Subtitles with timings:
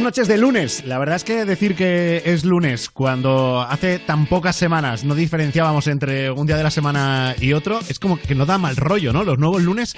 [0.00, 0.82] Buenas noches de lunes.
[0.86, 5.88] La verdad es que decir que es lunes cuando hace tan pocas semanas no diferenciábamos
[5.88, 9.12] entre un día de la semana y otro, es como que no da mal rollo,
[9.12, 9.24] ¿no?
[9.24, 9.94] Los nuevos lunes,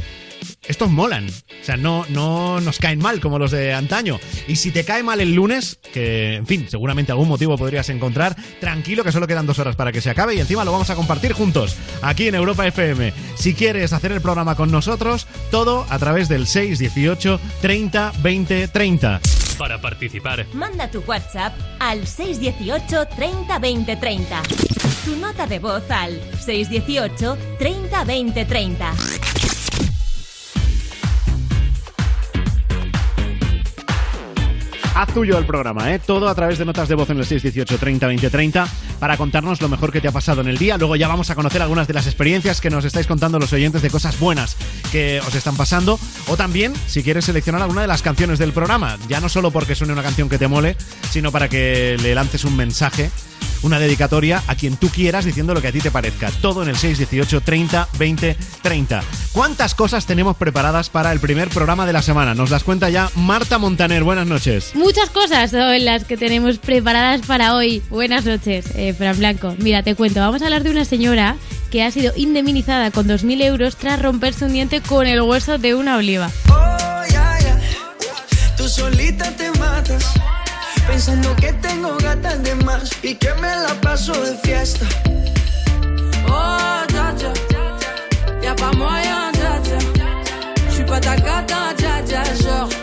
[0.66, 1.28] estos molan.
[1.28, 4.18] O sea, no, no nos caen mal como los de antaño.
[4.48, 8.34] Y si te cae mal el lunes, que en fin, seguramente algún motivo podrías encontrar,
[8.58, 10.96] tranquilo que solo quedan dos horas para que se acabe y encima lo vamos a
[10.96, 13.12] compartir juntos aquí en Europa FM.
[13.36, 19.20] Si quieres hacer el programa con nosotros, todo a través del 618 30 20 30.
[19.62, 24.42] Para participar, Manda tu WhatsApp al 618 30 20 30.
[25.04, 28.92] Tu nota de voz al 618 30 20 30.
[35.02, 35.98] Haz tuyo el programa, ¿eh?
[35.98, 38.68] Todo a través de notas de voz en el 618 30 20 30
[39.00, 40.78] para contarnos lo mejor que te ha pasado en el día.
[40.78, 43.82] Luego ya vamos a conocer algunas de las experiencias que nos estáis contando los oyentes
[43.82, 44.56] de cosas buenas
[44.92, 45.98] que os están pasando.
[46.28, 49.74] O también, si quieres seleccionar alguna de las canciones del programa, ya no solo porque
[49.74, 50.76] suene una canción que te mole,
[51.10, 53.10] sino para que le lances un mensaje
[53.62, 56.30] una dedicatoria a quien tú quieras diciendo lo que a ti te parezca.
[56.40, 59.02] Todo en el 618 30 20 30.
[59.32, 62.34] ¿Cuántas cosas tenemos preparadas para el primer programa de la semana?
[62.34, 64.02] Nos las cuenta ya Marta Montaner.
[64.04, 64.72] Buenas noches.
[64.94, 67.82] Muchas cosas son las que tenemos preparadas para hoy.
[67.88, 69.54] Buenas noches, eh, Fran Blanco.
[69.56, 71.36] Mira, te cuento, vamos a hablar de una señora
[71.70, 75.74] que ha sido indemnizada con 2.000 euros tras romperse un diente con el hueso de
[75.74, 76.30] una oliva.
[76.50, 77.58] Oh, ya, ya.
[78.54, 80.12] Tú solita te matas.
[80.86, 84.86] Pensando que tengo gatas de más y que me la paso de fiesta.
[86.28, 87.32] Oh, dja dja.
[88.42, 89.78] Y'a pas moyen, dja dja.
[90.70, 92.81] J'suis pas ta cata, dja dja.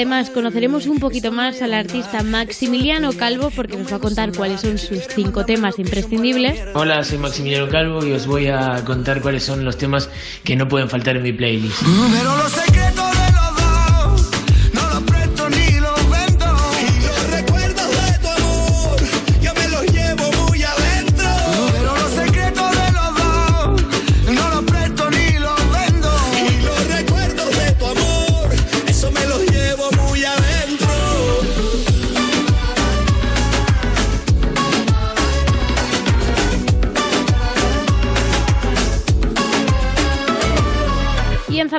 [0.00, 4.62] Además, conoceremos un poquito más al artista Maximiliano Calvo porque nos va a contar cuáles
[4.62, 6.58] son sus cinco temas imprescindibles.
[6.72, 10.08] Hola, soy Maximiliano Calvo y os voy a contar cuáles son los temas
[10.42, 11.82] que no pueden faltar en mi playlist.
[11.82, 13.09] Pero los secretos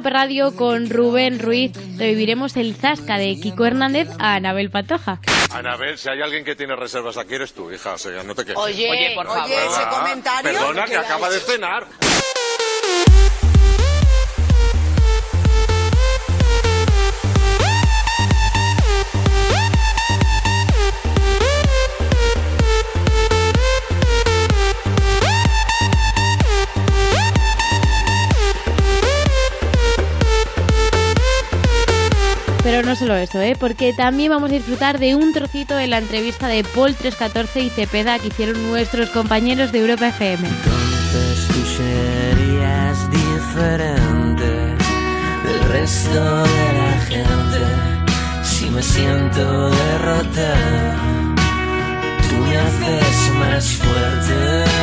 [0.02, 5.20] Zape Radio con Rubén Ruiz reviviremos el zasca de Kiko Hernández a Anabel Patoja.
[5.52, 8.44] Anabel, si hay alguien que tiene reservas aquí eres tú, hija, o sea, no te
[8.44, 8.58] quejes.
[8.58, 9.52] Oye, por favor.
[9.52, 10.52] ese Ah, comentario.
[10.52, 11.86] Perdona, que la acaba de cenar.
[32.72, 33.58] Pero no solo eso, ¿eh?
[33.60, 37.70] porque también vamos a disfrutar de un trocito de la entrevista de Paul 314 y
[37.70, 40.48] Cepeda que hicieron nuestros compañeros de Europa FM.
[40.48, 44.46] Entonces tú serías diferente
[45.44, 47.60] del resto de la gente.
[48.42, 51.36] Si me siento derrotado,
[52.30, 54.81] tú me haces más fuerte.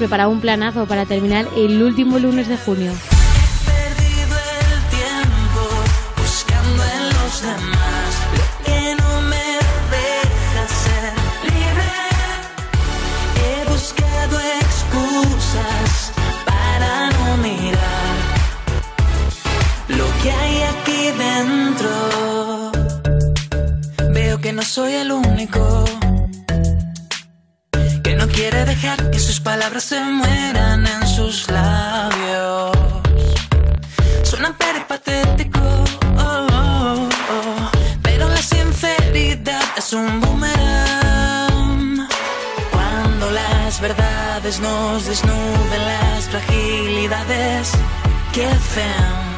[0.00, 2.90] Preparado un planazo para terminar el último lunes de junio.
[29.70, 32.76] Palabras se mueran en sus labios.
[34.24, 35.60] Suena peripatético,
[36.18, 37.70] oh, oh, oh,
[38.02, 42.08] pero la sinceridad es un boomerang.
[42.72, 47.70] Cuando las verdades nos desnuden las fragilidades,
[48.32, 49.29] qué feo.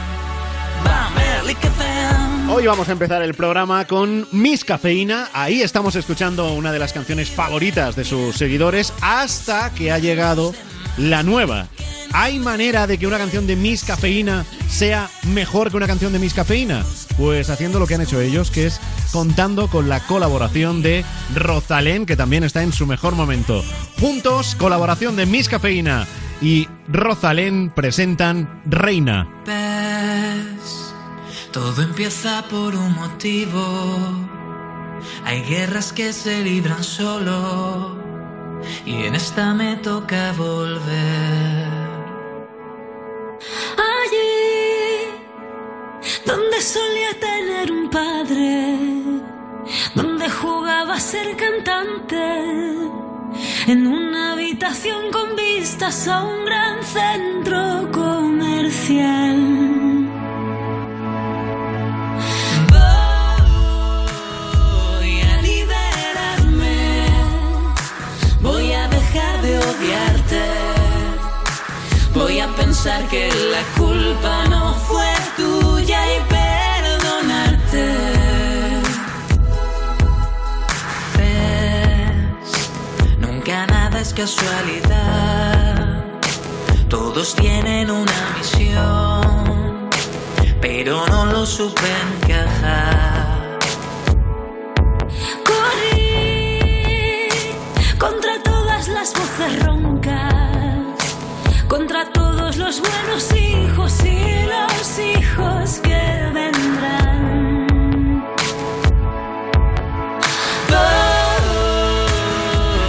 [2.54, 5.30] Hoy vamos a empezar el programa con Miss Cafeína.
[5.32, 10.52] Ahí estamos escuchando una de las canciones favoritas de sus seguidores hasta que ha llegado
[10.98, 11.68] la nueva.
[12.12, 16.18] ¿Hay manera de que una canción de Miss Cafeína sea mejor que una canción de
[16.18, 16.84] Miss Cafeína?
[17.16, 18.80] Pues haciendo lo que han hecho ellos, que es
[19.12, 23.64] contando con la colaboración de Rosalén, que también está en su mejor momento.
[23.98, 26.06] Juntos, colaboración de Miss Cafeína
[26.42, 29.26] y Rosalén presentan Reina.
[31.52, 33.62] Todo empieza por un motivo.
[35.24, 37.98] Hay guerras que se libran solo.
[38.86, 41.68] Y en esta me toca volver.
[43.92, 44.32] Allí
[46.24, 48.78] donde solía tener un padre,
[49.94, 52.24] donde jugaba a ser cantante,
[53.66, 59.71] en una habitación con vistas a un gran centro comercial.
[72.56, 75.06] Pensar que la culpa no fue
[75.36, 77.86] tuya y perdonarte.
[81.18, 82.52] Ves,
[83.18, 86.04] nunca nada es casualidad.
[86.88, 89.88] Todos tienen una misión,
[90.60, 93.58] pero no lo supe encajar.
[95.44, 96.58] Corrí
[97.98, 100.21] contra todas las voces roncas,
[102.02, 107.66] contra todos los buenos hijos y los hijos que vendrán.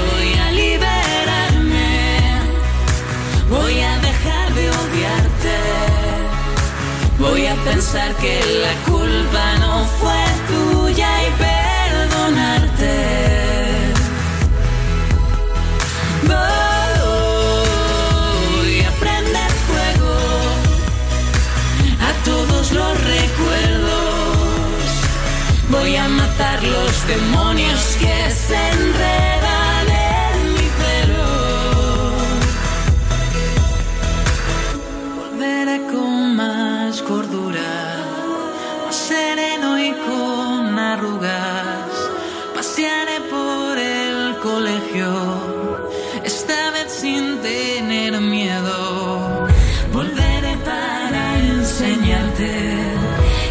[0.09, 2.39] Voy a liberarme,
[3.49, 5.57] voy a dejar de odiarte,
[7.19, 11.42] voy a pensar que la culpa no fue tuya y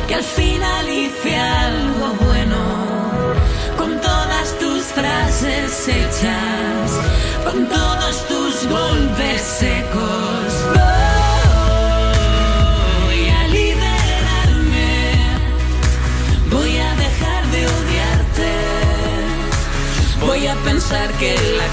[0.09, 2.02] que al final hice algo
[4.95, 6.91] frases hechas,
[7.45, 10.49] con todos tus golpes secos.
[13.05, 14.91] Voy a liberarme,
[16.51, 18.51] voy a dejar de odiarte,
[20.21, 21.69] voy a pensar que la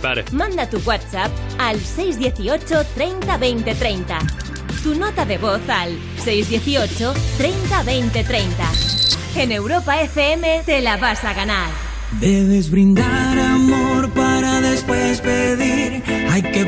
[0.00, 4.18] participar, Manda tu WhatsApp al 618 30 20 30.
[4.82, 8.72] Tu nota de voz al 618 30 20 30.
[9.36, 11.68] En Europa FM te la vas a ganar.
[12.20, 16.02] Debes brindar amor para después pedir.
[16.30, 16.66] Hay que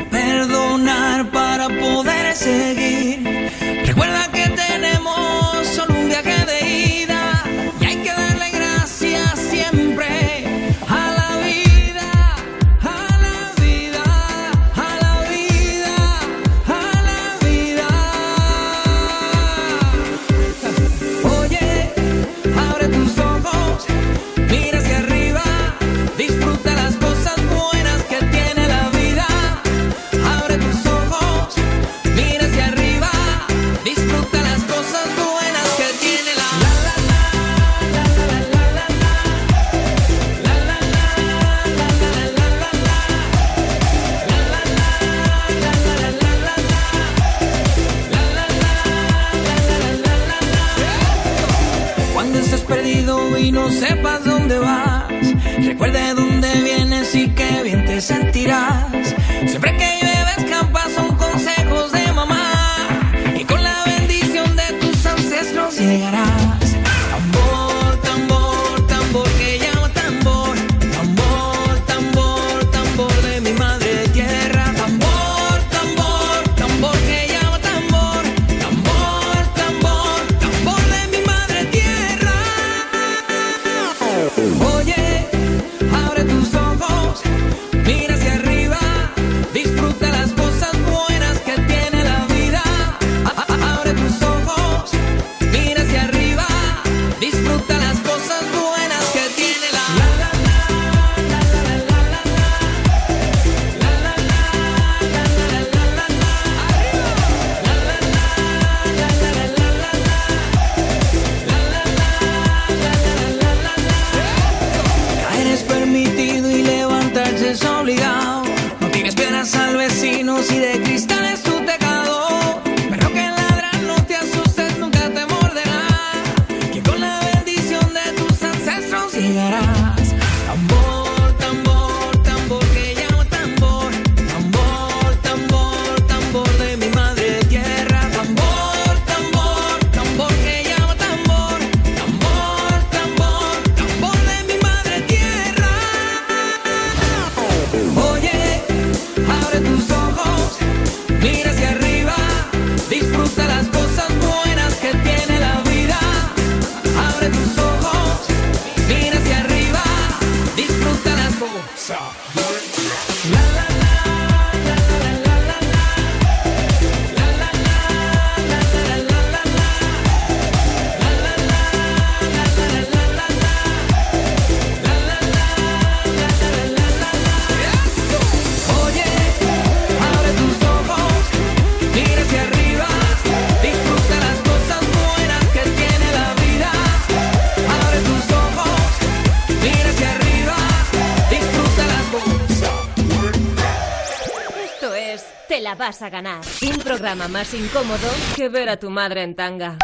[195.83, 196.39] vas a ganar.
[196.61, 199.77] Un programa más incómodo que ver a tu madre en tanga.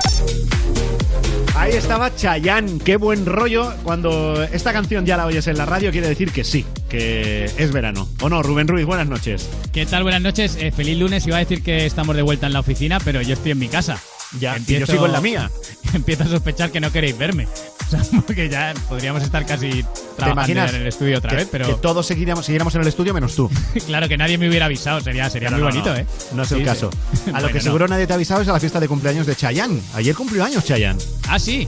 [1.57, 3.73] Ahí estaba Chayanne, qué buen rollo.
[3.83, 7.73] Cuando esta canción ya la oyes en la radio, quiere decir que sí, que es
[7.73, 8.07] verano.
[8.21, 8.85] ¿O no, Rubén Ruiz?
[8.85, 9.49] Buenas noches.
[9.73, 10.03] ¿Qué tal?
[10.03, 10.55] Buenas noches.
[10.55, 11.27] Eh, feliz lunes.
[11.27, 13.67] Iba a decir que estamos de vuelta en la oficina, pero yo estoy en mi
[13.67, 13.99] casa.
[14.39, 15.51] Ya, y yo sigo en la mía.
[15.93, 17.45] Empiezo a sospechar que no queréis verme.
[18.25, 19.83] Porque ya podríamos estar casi
[20.15, 23.13] trabajando en el estudio otra que, vez, pero que todos seguiríamos, siguiéramos en el estudio
[23.13, 23.49] menos tú.
[23.87, 25.01] claro que nadie me hubiera avisado.
[25.01, 25.95] Sería, sería muy no, bonito, no.
[25.95, 26.05] ¿eh?
[26.33, 26.91] No es el caso.
[27.13, 27.31] sí.
[27.33, 29.25] A lo Bueno, que seguro nadie te ha avisado es a la fiesta de cumpleaños
[29.25, 29.81] de Chayanne.
[29.93, 31.01] Ayer cumplió años Chayanne.
[31.27, 31.67] Ah, sí.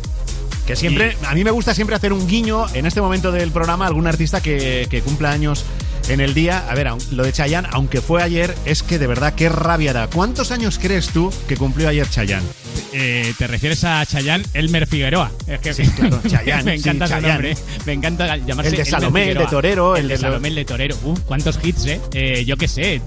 [0.65, 3.85] Que siempre, a mí me gusta siempre hacer un guiño en este momento del programa
[3.85, 5.65] a algún artista que, que cumpla años
[6.13, 6.65] en el día.
[6.70, 10.08] A ver, lo de Chayanne, aunque fue ayer, es que de verdad qué rabia da.
[10.08, 12.46] ¿Cuántos años crees tú que cumplió ayer Chayanne?
[12.94, 15.32] Eh, ¿Te refieres a Chayanne Elmer Figueroa?
[15.48, 17.58] Es que Sí, claro, Chayanne, me encanta sí, nombre.
[17.86, 19.46] Me encanta llamarse El de Elmer Salomé, el de.
[19.48, 20.98] Torero, El, el de de- Salomé, el de Torero.
[21.06, 22.01] Uf, ¿cuántos hits, eh?
[22.13, 23.01] Eh, Yo qué sé,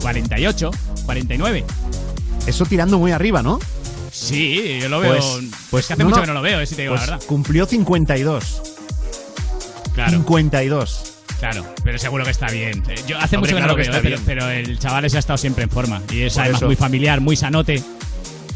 [0.00, 0.70] 48,
[1.04, 1.64] 49.
[2.46, 3.60] Eso tirando muy arriba, ¿no?
[4.10, 5.12] Sí, yo lo veo.
[5.12, 6.94] Pues- pues es que hace no, mucho que no lo veo, eh, si te digo
[6.94, 7.26] Pues la verdad.
[7.26, 8.62] cumplió 52.
[9.94, 10.10] Claro.
[10.10, 11.11] 52.
[11.42, 12.84] Claro, pero seguro que está bien.
[12.88, 14.78] Eh, Yo hace Hombre, mucho que claro no lo que veo, está eh, pero, el
[14.78, 16.00] chaval ese ha estado siempre en forma.
[16.12, 16.66] Y es Por además eso.
[16.66, 17.82] muy familiar, muy sanote.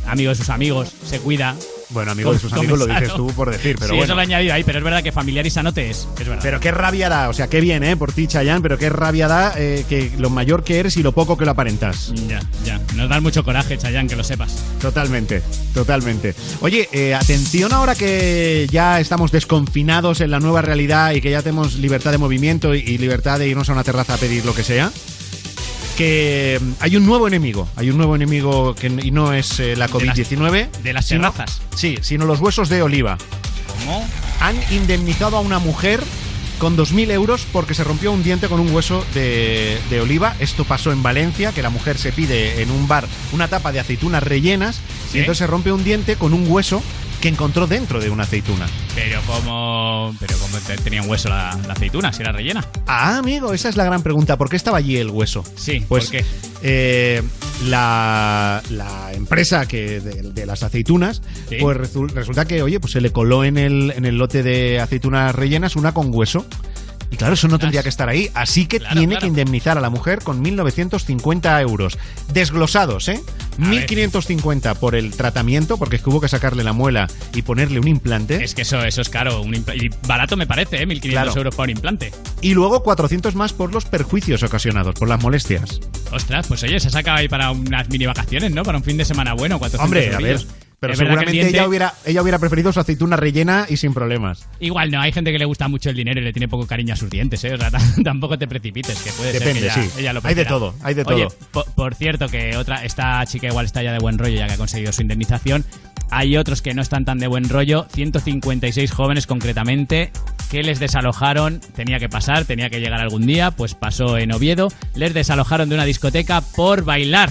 [0.06, 1.56] Amigo de sus amigos, se cuida.
[1.90, 3.00] Bueno, amigo de sus amigos lo sano.
[3.00, 4.14] dices tú por decir, pero sí, eso bueno.
[4.16, 6.08] lo he añadido ahí, pero es verdad que familiar y sanote es.
[6.18, 6.42] Es verdad.
[6.42, 7.96] Pero qué rabia da, o sea, qué bien, ¿eh?
[7.96, 11.12] Por ti, Chayanne, pero qué rabia da eh, que lo mayor que eres y lo
[11.12, 12.12] poco que lo aparentas.
[12.28, 12.80] Ya, ya.
[12.94, 14.56] Nos dan mucho coraje, Chayanne, que lo sepas.
[14.80, 15.42] Totalmente,
[15.74, 16.34] totalmente.
[16.60, 21.42] Oye, eh, atención ahora que ya estamos desconfinados en la nueva realidad y que ya
[21.42, 24.54] tenemos libertad de movimiento y, y libertad de irnos a una terraza a pedir lo
[24.54, 24.90] que sea.
[25.96, 29.76] Que mm, hay un nuevo enemigo, hay un nuevo enemigo que y no es eh,
[29.76, 30.70] la COVID-19.
[30.82, 31.60] de las sino- terrazas.
[31.74, 33.16] Sí, sino los huesos de oliva.
[33.80, 34.06] ¿Cómo?
[34.40, 36.02] Han indemnizado a una mujer
[36.58, 40.34] con 2.000 euros porque se rompió un diente con un hueso de, de oliva.
[40.40, 43.80] Esto pasó en Valencia, que la mujer se pide en un bar una tapa de
[43.80, 44.76] aceitunas rellenas
[45.10, 45.18] ¿Sí?
[45.18, 46.82] y entonces se rompe un diente con un hueso
[47.20, 48.66] que encontró dentro de una aceituna.
[48.94, 50.14] Pero como.
[50.20, 52.64] Pero como te- tenía un hueso la, la aceituna, si era rellena.
[52.86, 54.36] Ah, amigo, esa es la gran pregunta.
[54.36, 55.44] ¿Por qué estaba allí el hueso?
[55.56, 56.24] Sí, Pues ¿por qué?
[56.62, 57.22] eh,
[57.64, 61.56] la, la empresa que de, de las aceitunas, Sí.
[61.60, 64.80] pues resu- resulta que, oye, pues se le coló en el, en el lote de
[64.80, 66.46] aceitunas rellenas una con hueso.
[67.10, 68.30] Y claro, eso no tendría que estar ahí.
[68.34, 69.20] Así que Claro, tiene claro.
[69.22, 71.98] que indemnizar a la mujer con 1.950 euros.
[72.32, 73.20] Desglosados, ¿eh?
[73.62, 73.86] A ver.
[73.86, 77.88] 1.550 por el tratamiento, porque es que hubo que sacarle la muela y ponerle un
[77.88, 78.42] implante.
[78.44, 79.40] Es que eso, eso es caro.
[79.42, 79.62] Un y
[80.06, 80.86] barato me parece, ¿eh?
[80.86, 81.32] 1.500 Claro.
[81.36, 82.12] euros por implante.
[82.40, 85.80] Y luego 400 más por los perjuicios ocasionados, por las molestias.
[86.12, 88.62] Ostras, pues oye, se saca ahí para unas mini vacaciones, ¿no?
[88.62, 90.44] Para un fin de semana bueno, 400 Hombre, a ver.
[90.78, 94.46] Pero Es el seguramente ella, hubiera, ella hubiera preferido su aceituna rellena y sin problemas.
[94.60, 96.92] Igual no, hay gente que le gusta mucho el dinero y le tiene poco cariño
[96.92, 97.54] a sus dientes, ¿eh?
[97.54, 97.70] O sea,
[98.04, 100.00] tampoco te precipites, que puede Depende, ser que ella, sí.
[100.00, 101.34] ella lo Hay de todo, hay de Oye, todo.
[101.50, 104.52] po- por cierto, que otra, esta chica igual está ya de buen rollo ya que
[104.52, 105.64] ha conseguido su indemnización.
[106.10, 110.12] Hay otros que no están tan de buen rollo, 156 jóvenes concretamente,
[110.50, 114.68] que les desalojaron, tenía que pasar, tenía que llegar algún día, pues pasó en Oviedo,
[114.94, 117.30] les desalojaron de una discoteca por bailar.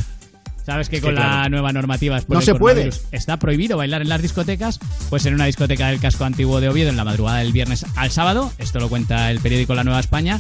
[0.66, 2.90] ¿Sabes que con la nueva normativa No se puede.
[3.12, 4.80] está prohibido bailar en las discotecas?
[5.10, 8.10] Pues en una discoteca del casco antiguo de Oviedo en la madrugada del viernes al
[8.10, 10.40] sábado, esto lo cuenta el periódico La Nueva España,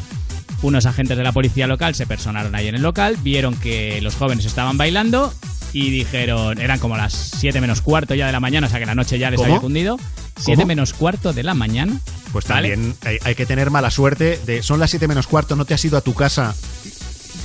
[0.63, 4.15] unos agentes de la policía local se personaron ahí en el local, vieron que los
[4.15, 5.32] jóvenes estaban bailando
[5.74, 8.86] y dijeron, eran como las 7 menos cuarto ya de la mañana, o sea que
[8.88, 9.48] la noche ya les ¿Cómo?
[9.48, 10.00] había cundido.
[10.38, 10.67] 7 ¿Cómo?
[10.67, 12.00] menos cuarto de la mañana.
[12.32, 12.72] Pues ¿vale?
[12.72, 15.74] también hay, hay que tener mala suerte de son las 7 menos cuarto, no te
[15.74, 16.55] has ido a tu casa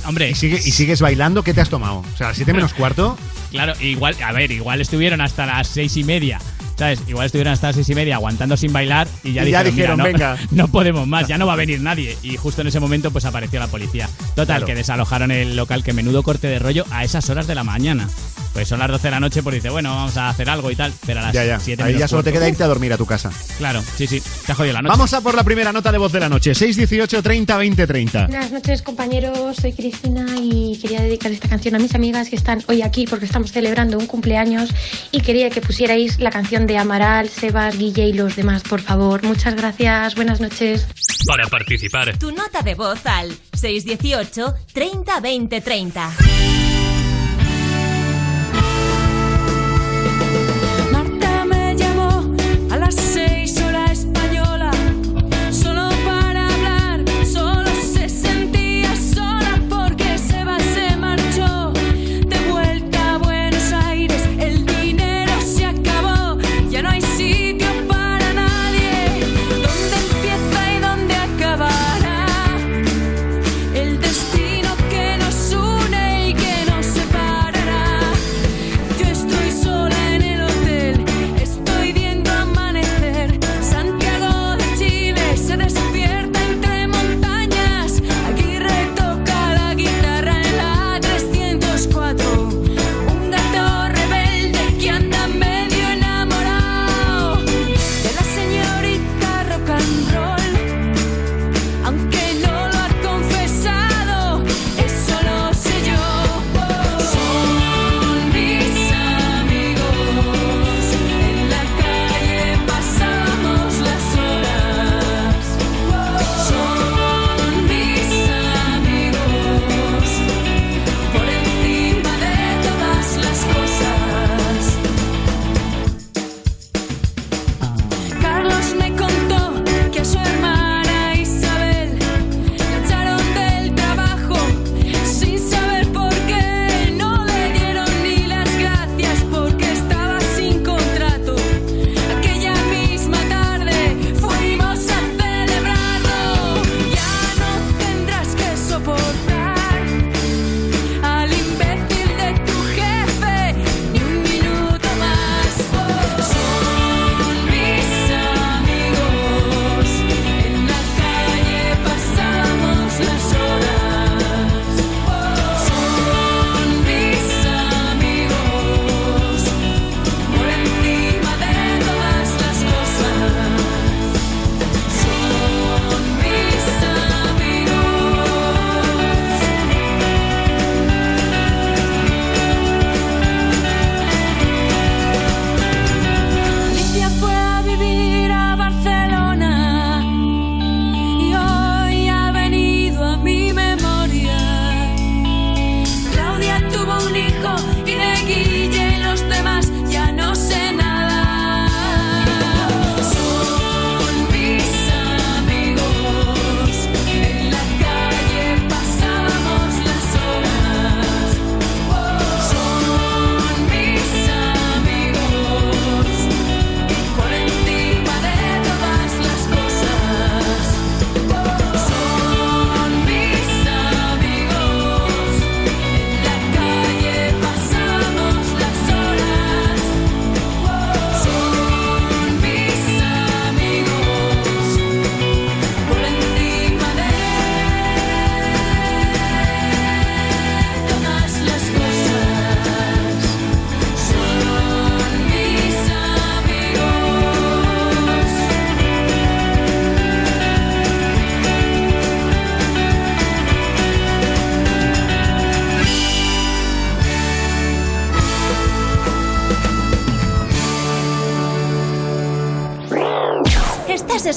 [0.05, 0.29] Hombre.
[0.31, 1.43] ¿Y, sigue- y sigues bailando?
[1.43, 1.99] ¿Qué te has tomado?
[1.99, 3.17] O sea, a las 7 menos cuarto.
[3.51, 6.39] Claro, igual, a ver, igual estuvieron hasta las seis y media.
[6.81, 6.99] ¿Sabes?
[7.07, 9.65] Igual estuvieron hasta las seis y media aguantando sin bailar y ya Y ya dijeron,
[9.65, 10.37] "Mira, dijeron, no, "Venga".
[10.51, 12.17] no podemos más, ya no va a venir nadie.
[12.23, 14.09] Y justo en ese momento pues apareció la policía.
[14.29, 14.65] Total, Claro.
[14.65, 18.09] que desalojaron el local, que menudo corte de rollo a esas horas de la mañana.
[18.53, 20.75] Pues son las 12 de la noche, pues dice, bueno, vamos a hacer algo y
[20.75, 21.57] tal, pero a las Ya, ya.
[21.57, 23.31] 7 Ahí ya solo te queda irte a dormir a tu casa.
[23.57, 24.91] Claro, sí, sí, te ha jodido la noche.
[24.91, 26.53] Vamos a por la primera nota de voz de la noche.
[26.53, 28.27] 618 30 20 30.
[28.27, 32.61] Buenas noches compañeros, soy Cristina y quería dedicar esta canción a mis amigas que están
[32.67, 34.69] hoy aquí porque estamos celebrando un cumpleaños
[35.13, 39.23] y quería que pusierais la canción de Amaral, Sebas, Guille y los demás, por favor.
[39.23, 40.87] Muchas gracias, buenas noches.
[41.27, 46.11] Para participar, Tu nota de voz al 618 30 20 30.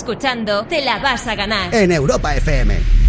[0.05, 1.75] Escuchando Te la vas a ganar.
[1.75, 3.04] En Europa FM.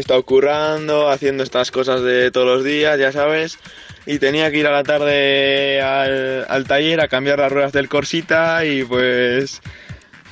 [0.00, 3.58] He estado currando, haciendo estas cosas de todos los días, ya sabes,
[4.06, 7.88] y tenía que ir a la tarde al, al taller a cambiar las ruedas del
[7.88, 9.60] Corsita y pues,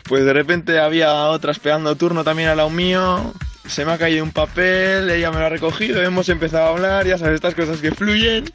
[0.04, 3.32] pues de repente había otra esperando turno también al lado mío,
[3.68, 7.06] se me ha caído un papel, ella me lo ha recogido, hemos empezado a hablar,
[7.06, 8.50] ya sabes, estas cosas que fluyen.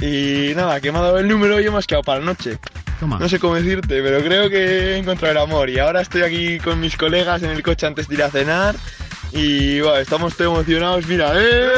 [0.00, 2.26] Y nada, que me ha dado el número y yo me he quedado para la
[2.26, 2.58] noche.
[3.00, 5.70] No sé cómo decirte, pero creo que he encontrado el amor.
[5.70, 8.76] Y ahora estoy aquí con mis colegas en el coche antes de ir a cenar.
[9.32, 11.06] Y bueno, estamos todos emocionados.
[11.06, 11.68] Mira, ¡eh!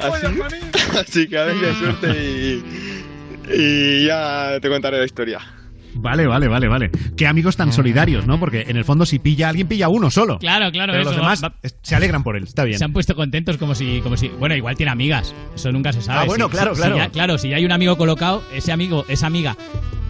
[0.00, 0.26] Así,
[1.00, 2.64] así que a ver qué suerte y,
[3.54, 5.40] y ya te contaré la historia.
[5.98, 6.90] Vale, vale, vale, vale.
[7.16, 8.38] Qué amigos tan solidarios, ¿no?
[8.38, 10.38] Porque en el fondo si pilla alguien, pilla uno solo.
[10.38, 12.78] Claro, claro, Pero los eso, demás va- va- se alegran por él, está bien.
[12.78, 14.28] Se han puesto contentos como si, como si.
[14.28, 15.34] Bueno, igual tiene amigas.
[15.54, 16.20] Eso nunca se sabe.
[16.20, 16.96] Ah, bueno, Si- claro, si- claro.
[16.96, 19.56] Si ya, claro, si ya hay un amigo colocado, ese amigo, esa amiga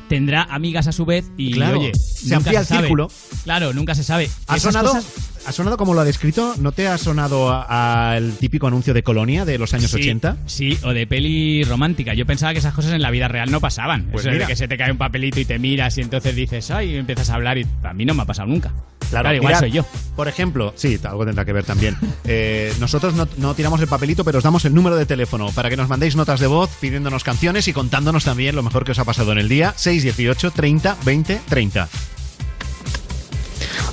[0.09, 2.81] tendrá amigas a su vez y Claro, oye, se amplía el sabe.
[2.83, 3.11] círculo.
[3.45, 4.31] Claro, nunca se sabe.
[4.47, 5.07] ¿Ha Esas sonado, cosas-
[5.47, 6.55] ¿Ha sonado como lo ha descrito?
[6.59, 10.37] ¿No te ha sonado al típico anuncio de Colonia de los años Sí, 80?
[10.47, 12.14] Sí, o de peli romántica.
[12.14, 14.07] Yo pensaba que esas cosas en la vida real no pasaban.
[14.11, 14.47] Pues Eso de mira.
[14.49, 17.31] que se te cae un papelito y te miras y entonces dices, ay, y empiezas
[17.31, 18.73] a hablar y a mí no me ha pasado nunca.
[19.09, 19.87] Claro, igual mirad, soy yo.
[20.16, 21.97] Por ejemplo, sí, algo tendrá que ver también.
[22.29, 25.71] Eh, nosotros no, no tiramos el papelito, pero os damos el número de teléfono para
[25.71, 28.99] que nos mandéis notas de voz pidiéndonos canciones y contándonos también lo mejor que os
[28.99, 29.75] ha pasado en el día.
[30.01, 31.89] 618 30 20 30.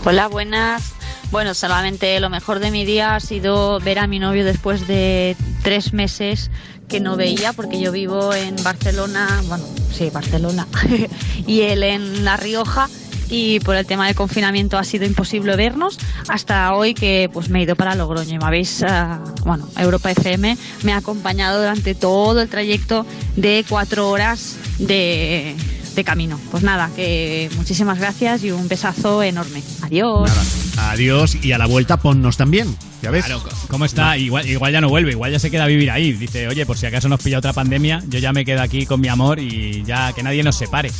[0.05, 0.93] Hola, buenas.
[1.31, 5.35] Bueno, solamente lo mejor de mi día ha sido ver a mi novio después de
[5.63, 6.51] tres meses
[6.87, 10.67] que no veía, porque yo vivo en Barcelona, bueno, sí, Barcelona,
[11.47, 12.89] y él en La Rioja.
[13.29, 17.59] Y por el tema del confinamiento ha sido imposible vernos hasta hoy que pues me
[17.59, 21.95] he ido para Logroño y me habéis, ah, bueno, Europa FM me ha acompañado durante
[21.95, 25.55] todo el trayecto de cuatro horas de,
[25.95, 26.39] de camino.
[26.51, 29.61] Pues nada, que muchísimas gracias y un besazo enorme.
[29.81, 30.29] Adiós.
[30.77, 32.75] Adiós y a la vuelta ponnos también.
[33.01, 33.25] ¿Ya ves?
[33.25, 34.17] Claro, ¿cómo está?
[34.17, 36.13] Igual, igual ya no vuelve, igual ya se queda a vivir ahí.
[36.13, 39.01] Dice, oye, por si acaso nos pilla otra pandemia, yo ya me quedo aquí con
[39.01, 40.91] mi amor y ya que nadie nos separe.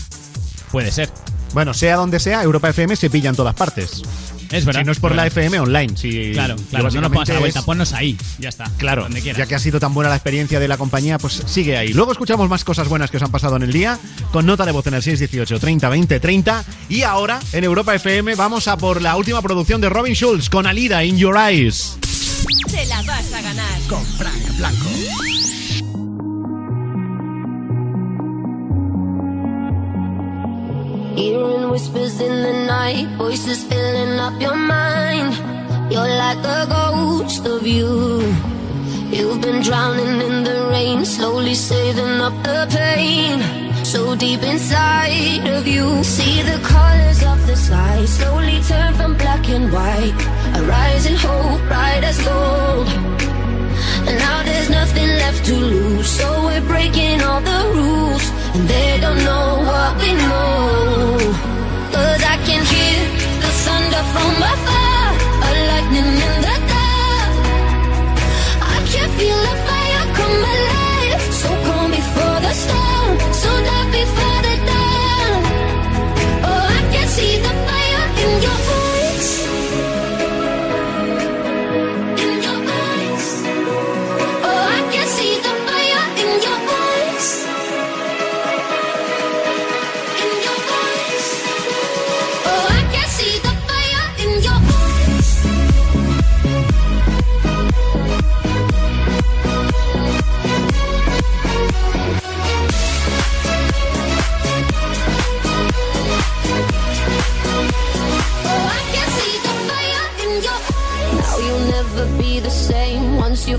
[0.72, 1.10] Puede ser.
[1.54, 4.02] Bueno, sea donde sea, Europa FM se pilla en todas partes.
[4.54, 5.28] Es verdad, Si no es por la.
[5.28, 5.98] FM online.
[5.98, 8.66] Si, Claro, claro, no nos pongas a la vuelta, es- ponnos ahí, ya está.
[8.78, 9.38] Claro, donde quieras.
[9.40, 11.94] ya que ha sido tan buena la experiencia de la compañía, pues sigue ahí.
[11.94, 13.98] Luego escuchamos más cosas buenas que os han pasado en el día,
[14.32, 16.64] con nota de voz en el 618 30 20 30.
[16.90, 20.68] Y ahora, en Europa FM, vamos a por la última producción de Robin Schulz con
[20.68, 21.98] Alida in Your Eyes.
[22.70, 23.80] Te la vas a ganar.
[23.88, 24.90] Con Frank Blanco.
[31.16, 35.34] Hearing whispers in the night, voices filling up your mind.
[35.92, 38.34] You're like a ghost of you.
[39.12, 43.86] You've been drowning in the rain, slowly saving up the pain.
[43.86, 49.48] So deep inside of you, see the colors of the sky slowly turn from black
[49.50, 50.20] and white.
[50.58, 52.88] A rising hope, bright as gold.
[54.08, 58.26] And now there's nothing left to lose, so we're breaking all the rules.
[58.56, 61.18] And they don't know what we know.
[61.96, 63.00] Cause I can hear
[63.44, 64.63] the thunder from afar,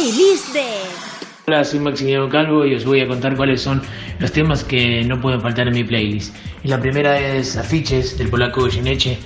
[0.00, 0.64] Playlist de
[1.46, 3.82] Hola, soy Maximiliano Calvo y os voy a contar cuáles son
[4.18, 6.34] los temas que no pueden faltar en mi playlist.
[6.62, 9.18] Y la primera es Afiches del polaco Gineche,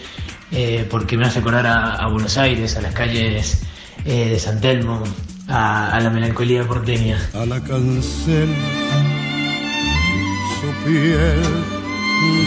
[0.50, 3.62] eh, porque me hace acordar a, a Buenos Aires, a las calles
[4.04, 5.02] eh, de San Telmo,
[5.48, 7.18] a, a la melancolía porteña.
[7.34, 8.48] a la cancel
[10.60, 11.42] su piel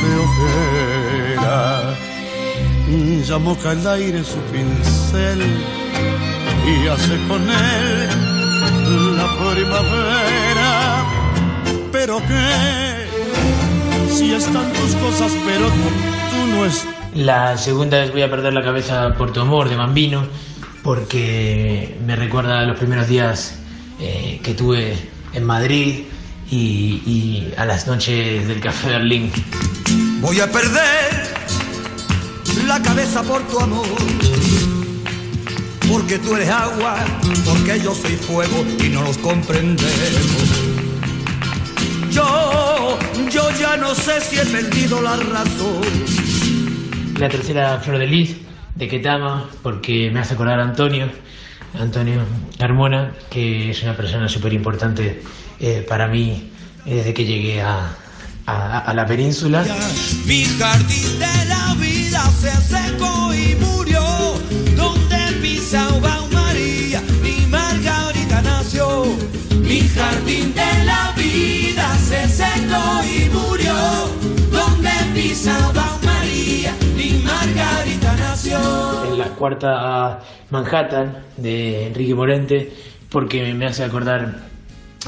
[0.01, 1.93] de ojera.
[3.25, 5.41] Ya moja el aire su pincel
[6.65, 8.06] y hace con él
[9.53, 11.05] primavera.
[11.91, 13.07] Pero que
[14.13, 16.97] si están tus cosas, pero tú no estás.
[17.17, 20.27] La segunda es Voy a perder la cabeza por tu amor de Bambino,
[20.83, 23.55] porque me recuerda a los primeros días
[23.99, 24.95] eh, que tuve
[25.33, 26.03] en Madrid
[26.51, 29.31] y, y a las noches del Café Berlín.
[30.21, 31.27] Voy a perder
[32.67, 33.87] la cabeza por tu amor.
[35.89, 36.97] Porque tú eres agua,
[37.45, 39.87] porque yo soy fuego y no los comprendemos.
[42.11, 42.97] Yo,
[43.29, 45.81] yo ya no sé si he perdido la razón.
[47.19, 48.35] La tercera, Flor de Lis,
[48.75, 51.09] de Ketama, porque me hace acordar a Antonio,
[51.79, 52.21] Antonio
[52.57, 55.23] Carmona, que es una persona súper importante
[55.59, 56.51] eh, para mí
[56.85, 57.95] eh, desde que llegué a,
[58.45, 59.65] a, a la península.
[60.25, 64.06] Mi jardín de la vida se secó y murió.
[65.47, 69.05] Donde pisa Obao María, mi Margarita nació.
[69.61, 73.73] Mi jardín de la vida se secó y murió.
[74.51, 78.59] Donde pisa Obao María, mi Margarita nació.
[79.13, 82.73] en la cuarta Manhattan de Enrique Morente
[83.09, 84.49] porque me hace acordar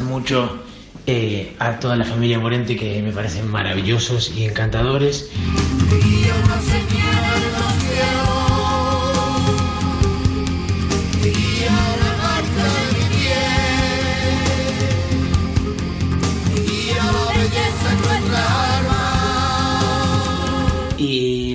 [0.03, 0.63] mucho
[1.05, 5.29] eh, a toda la familia Morente que me parecen maravillosos y encantadores.
[5.91, 6.29] Y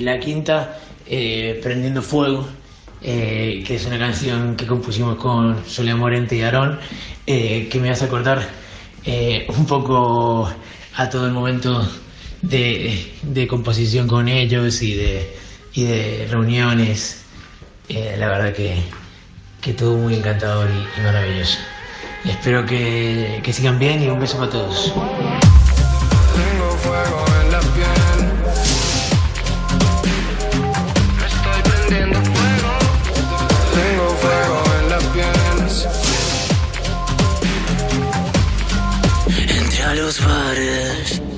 [0.01, 2.47] la quinta, eh, Prendiendo Fuego,
[3.01, 6.79] eh, que es una canción que compusimos con Soledad Morente y Aarón,
[7.27, 8.47] eh, que me hace acordar
[9.05, 10.49] eh, un poco
[10.95, 11.87] a todo el momento
[12.41, 15.35] de, de composición con ellos y de,
[15.73, 15.85] y
[16.25, 17.23] reuniones.
[17.89, 18.77] Eh, la verdad que,
[19.61, 21.59] que todo muy encantador y, y maravilloso.
[22.25, 24.91] Espero que, sigan bien y un beso para todos.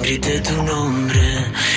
[0.08, 1.28] Grité tu nombre,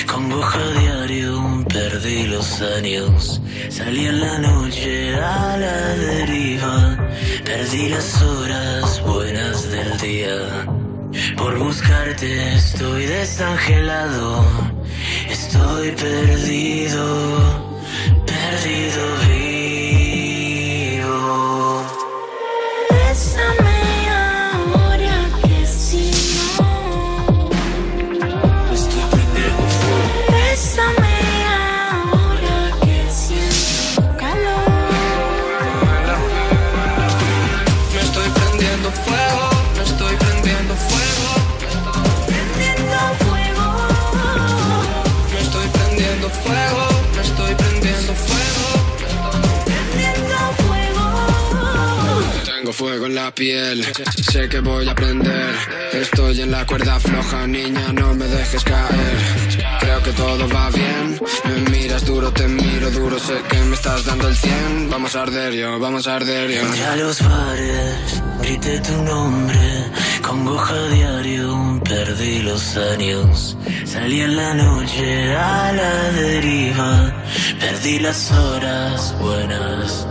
[0.07, 3.41] congoja diario, perdí los años.
[3.69, 6.75] Salí en la noche a la deriva,
[7.43, 10.37] perdí las horas buenas del día.
[11.35, 14.45] Por buscarte estoy desangelado,
[15.29, 17.03] estoy perdido,
[18.25, 19.60] perdido vivo.
[52.73, 53.85] Fuego en la piel,
[54.31, 55.55] sé que voy a aprender.
[55.91, 59.17] Estoy en la cuerda floja, niña, no me dejes caer.
[59.79, 61.19] Creo que todo va bien.
[61.45, 64.89] Me miras duro, te miro duro, sé que me estás dando el 100.
[64.89, 66.61] Vamos a arder yo, vamos a arder yo.
[66.91, 69.85] A los bares, grité tu nombre,
[70.21, 73.57] congoja diario, perdí los años.
[73.85, 77.23] Salí en la noche a la deriva,
[77.59, 80.07] perdí las horas buenas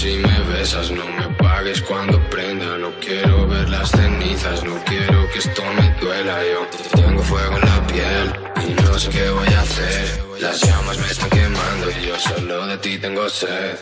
[0.00, 2.78] si me besas, no me pagues cuando prenda.
[2.78, 6.38] No quiero ver las cenizas, no quiero que esto me duela.
[6.52, 6.60] Yo
[7.02, 8.26] tengo fuego en la piel
[8.66, 10.22] y no sé qué voy a hacer.
[10.40, 13.76] Las llamas me están quemando y yo solo de ti tengo sed.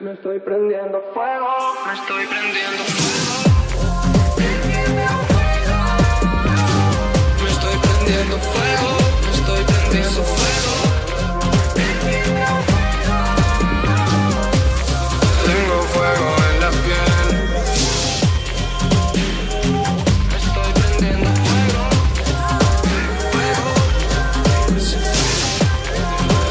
[0.00, 1.52] Me estoy prendiendo fuego,
[1.86, 3.54] me estoy prendiendo fuego.
[7.42, 8.88] Me estoy prendiendo fuego,
[9.24, 10.83] me estoy prendiendo fuego.
[16.04, 17.28] Fuego en la piel.
[20.36, 21.82] Estoy prendiendo fuego.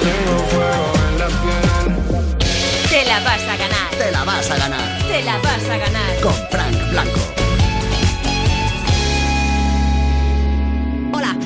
[0.04, 2.89] Tengo fuego en la piel.
[2.89, 3.89] Te la vas a ganar.
[3.97, 6.20] Te la vas a ganar Te la vas a ganar.
[6.22, 6.47] con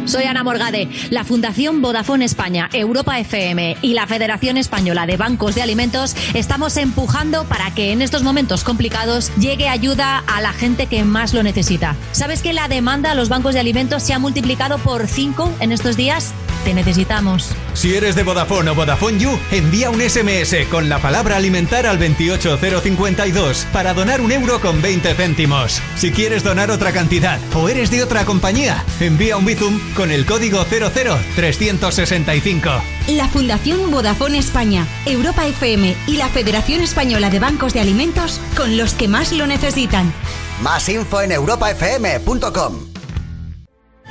[0.07, 0.87] soy Ana Morgade.
[1.09, 6.77] La Fundación Vodafone España, Europa FM y la Federación Española de Bancos de Alimentos estamos
[6.77, 11.43] empujando para que en estos momentos complicados llegue ayuda a la gente que más lo
[11.43, 11.95] necesita.
[12.11, 15.71] ¿Sabes que la demanda a los bancos de alimentos se ha multiplicado por 5 en
[15.71, 16.33] estos días?
[16.63, 17.51] Te necesitamos.
[17.73, 21.97] Si eres de Vodafone o Vodafone You, envía un SMS con la palabra alimentar al
[21.97, 25.81] 28052 para donar un euro con 20 céntimos.
[25.95, 30.25] Si quieres donar otra cantidad o eres de otra compañía, envía un Bizum con el
[30.27, 32.69] código 00365.
[33.07, 38.77] La Fundación Vodafone España, Europa FM y la Federación Española de Bancos de Alimentos con
[38.77, 40.13] los que más lo necesitan.
[40.61, 42.75] Más info en europafm.com.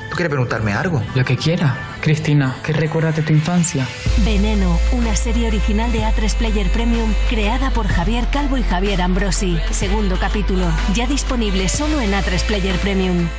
[0.09, 1.01] ¿Tú quieres preguntarme algo?
[1.15, 1.77] Lo que quiera.
[2.01, 3.87] Cristina, ¿qué recuerdas de tu infancia?
[4.25, 9.57] Veneno, una serie original de A3 Player Premium creada por Javier Calvo y Javier Ambrosi.
[9.71, 13.29] Segundo capítulo, ya disponible solo en A3 Player Premium.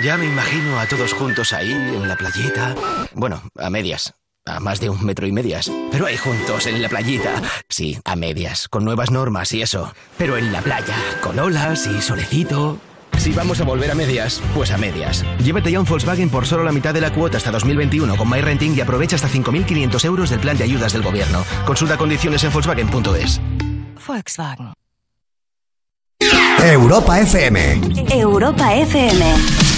[0.00, 2.74] Ya me imagino a todos juntos ahí, en la playita.
[3.14, 4.14] Bueno, a medias.
[4.46, 5.70] A más de un metro y medias.
[5.90, 7.42] Pero ahí juntos, en la playita.
[7.68, 9.92] Sí, a medias, con nuevas normas y eso.
[10.16, 12.78] Pero en la playa, con olas y solecito.
[13.18, 15.24] Si vamos a volver a medias, pues a medias.
[15.42, 18.76] Llévate ya un Volkswagen por solo la mitad de la cuota hasta 2021 con MyRenting
[18.76, 21.44] y aprovecha hasta 5.500 euros del plan de ayudas del gobierno.
[21.66, 23.40] Consulta condiciones en Volkswagen.es.
[24.06, 24.72] Volkswagen.
[26.62, 27.80] Europa FM.
[28.10, 29.77] Europa FM.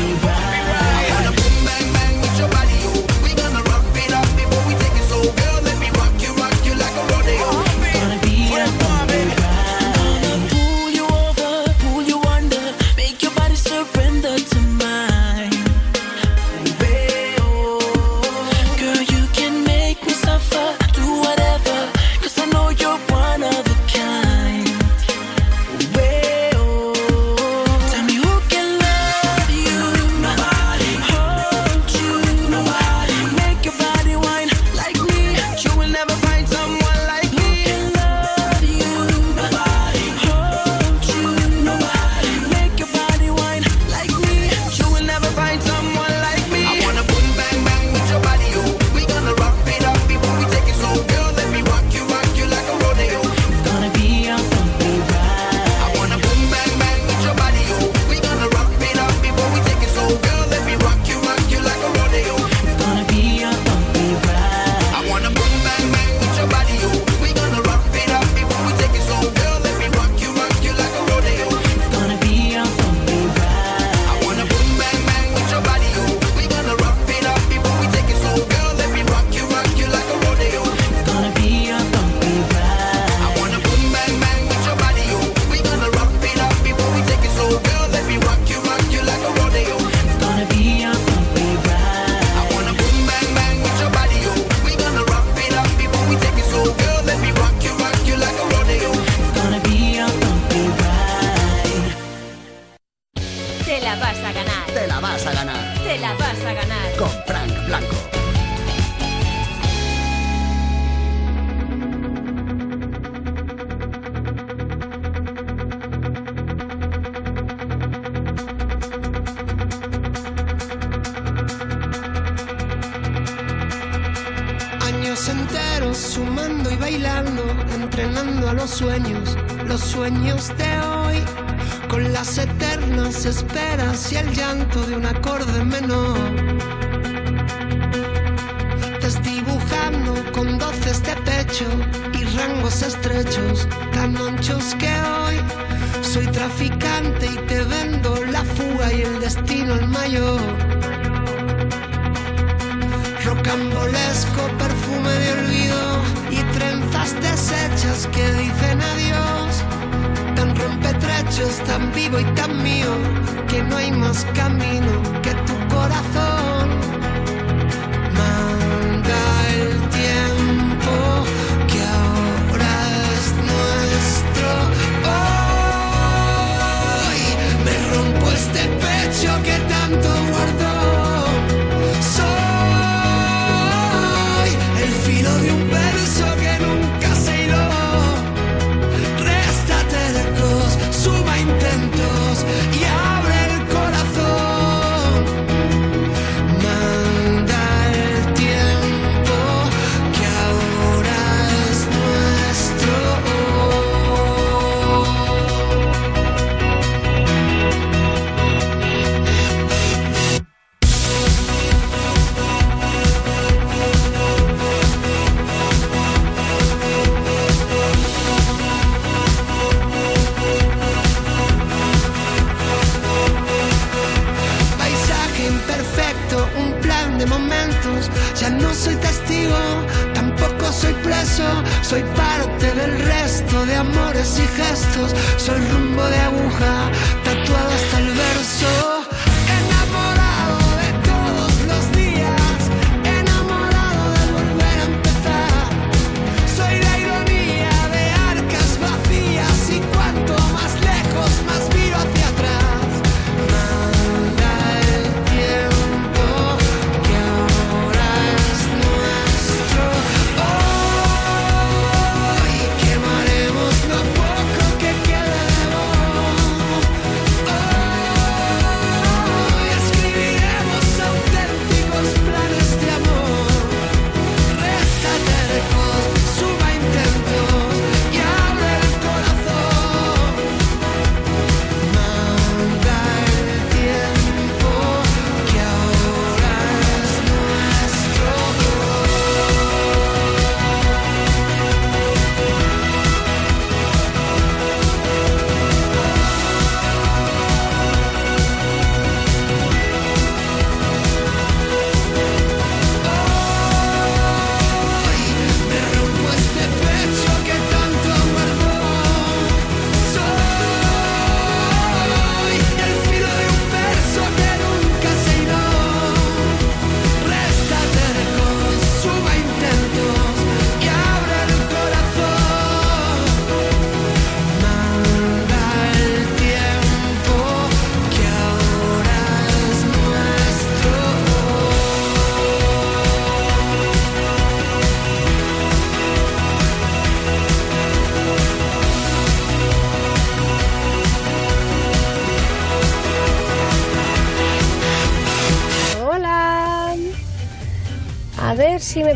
[231.91, 236.89] Soy parte del resto de amores y gestos, soy rumbo de aguja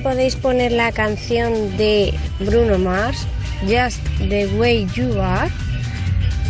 [0.05, 3.25] podéis poner la canción de Bruno Mars,
[3.61, 3.99] Just
[4.29, 5.49] the Way You Are,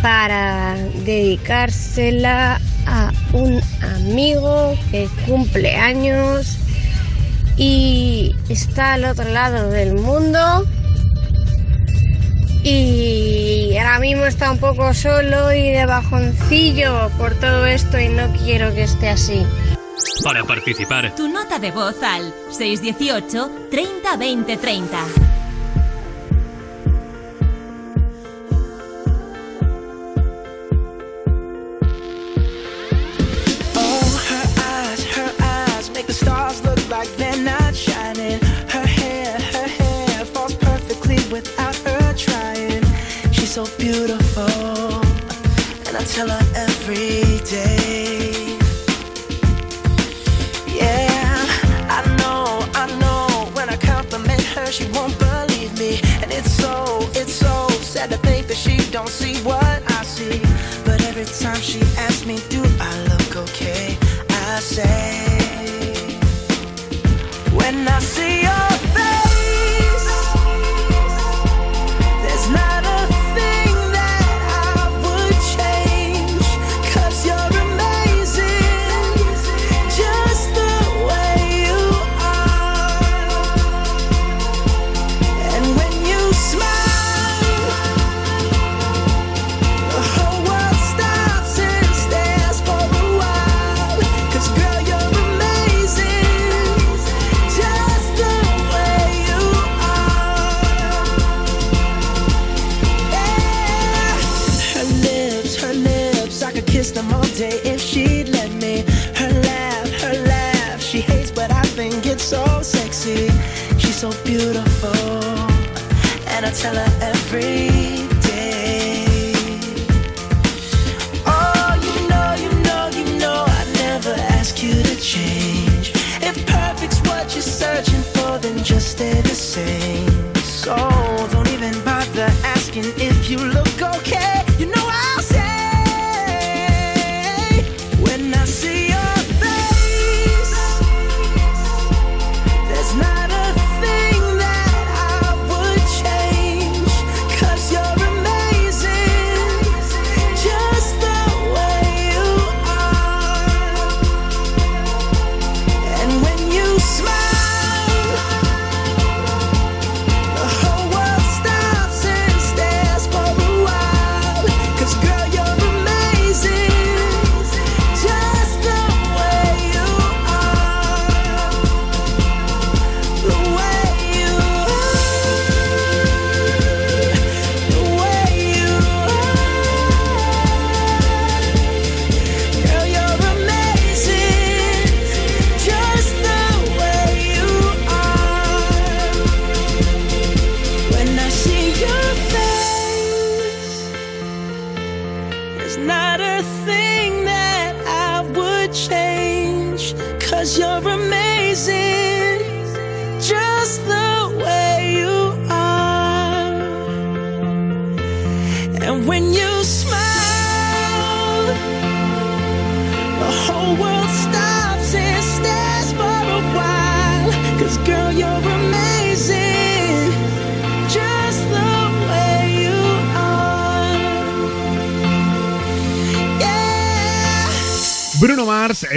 [0.02, 0.76] para
[1.06, 3.62] dedicársela a un
[3.96, 6.58] amigo que cumple años
[7.56, 10.66] y está al otro lado del mundo
[12.62, 18.28] y ahora mismo está un poco solo y de bajoncillo por todo esto y no
[18.44, 19.46] quiero que esté así.
[20.26, 25.25] Para participar, tu nota de voz al 618 30 20 30.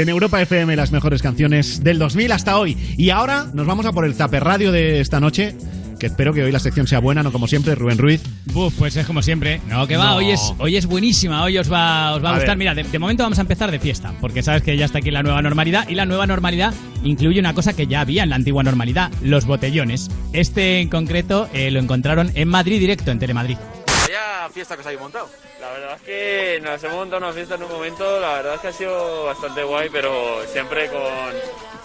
[0.02, 2.76] En Europa FM, las mejores canciones del 2000 hasta hoy.
[2.96, 5.56] Y ahora nos vamos a por el Zaper Radio de esta noche.
[5.98, 8.22] Que espero que hoy la sección sea buena, no como siempre, Rubén Ruiz.
[8.52, 9.60] Buf, pues es como siempre.
[9.68, 10.16] No, que va, No.
[10.18, 12.50] hoy es hoy es buenísima, hoy os va, os va a, A gustar.
[12.50, 12.56] ver.
[12.58, 15.10] Mira, de, de momento vamos a empezar de fiesta, porque sabes que ya está aquí
[15.10, 16.72] la nueva normalidad y la nueva normalidad
[17.02, 20.08] incluye una cosa que ya había en la antigua normalidad, los botellones.
[20.32, 23.56] Este en concreto eh, lo encontraron en Madrid directo, en Telemadrid.
[24.02, 25.28] Vaya fiesta que os habéis montado.
[25.68, 28.60] La verdad es que nos hemos montado una fiesta en un momento, la verdad es
[28.60, 31.02] que ha sido bastante guay, pero siempre con,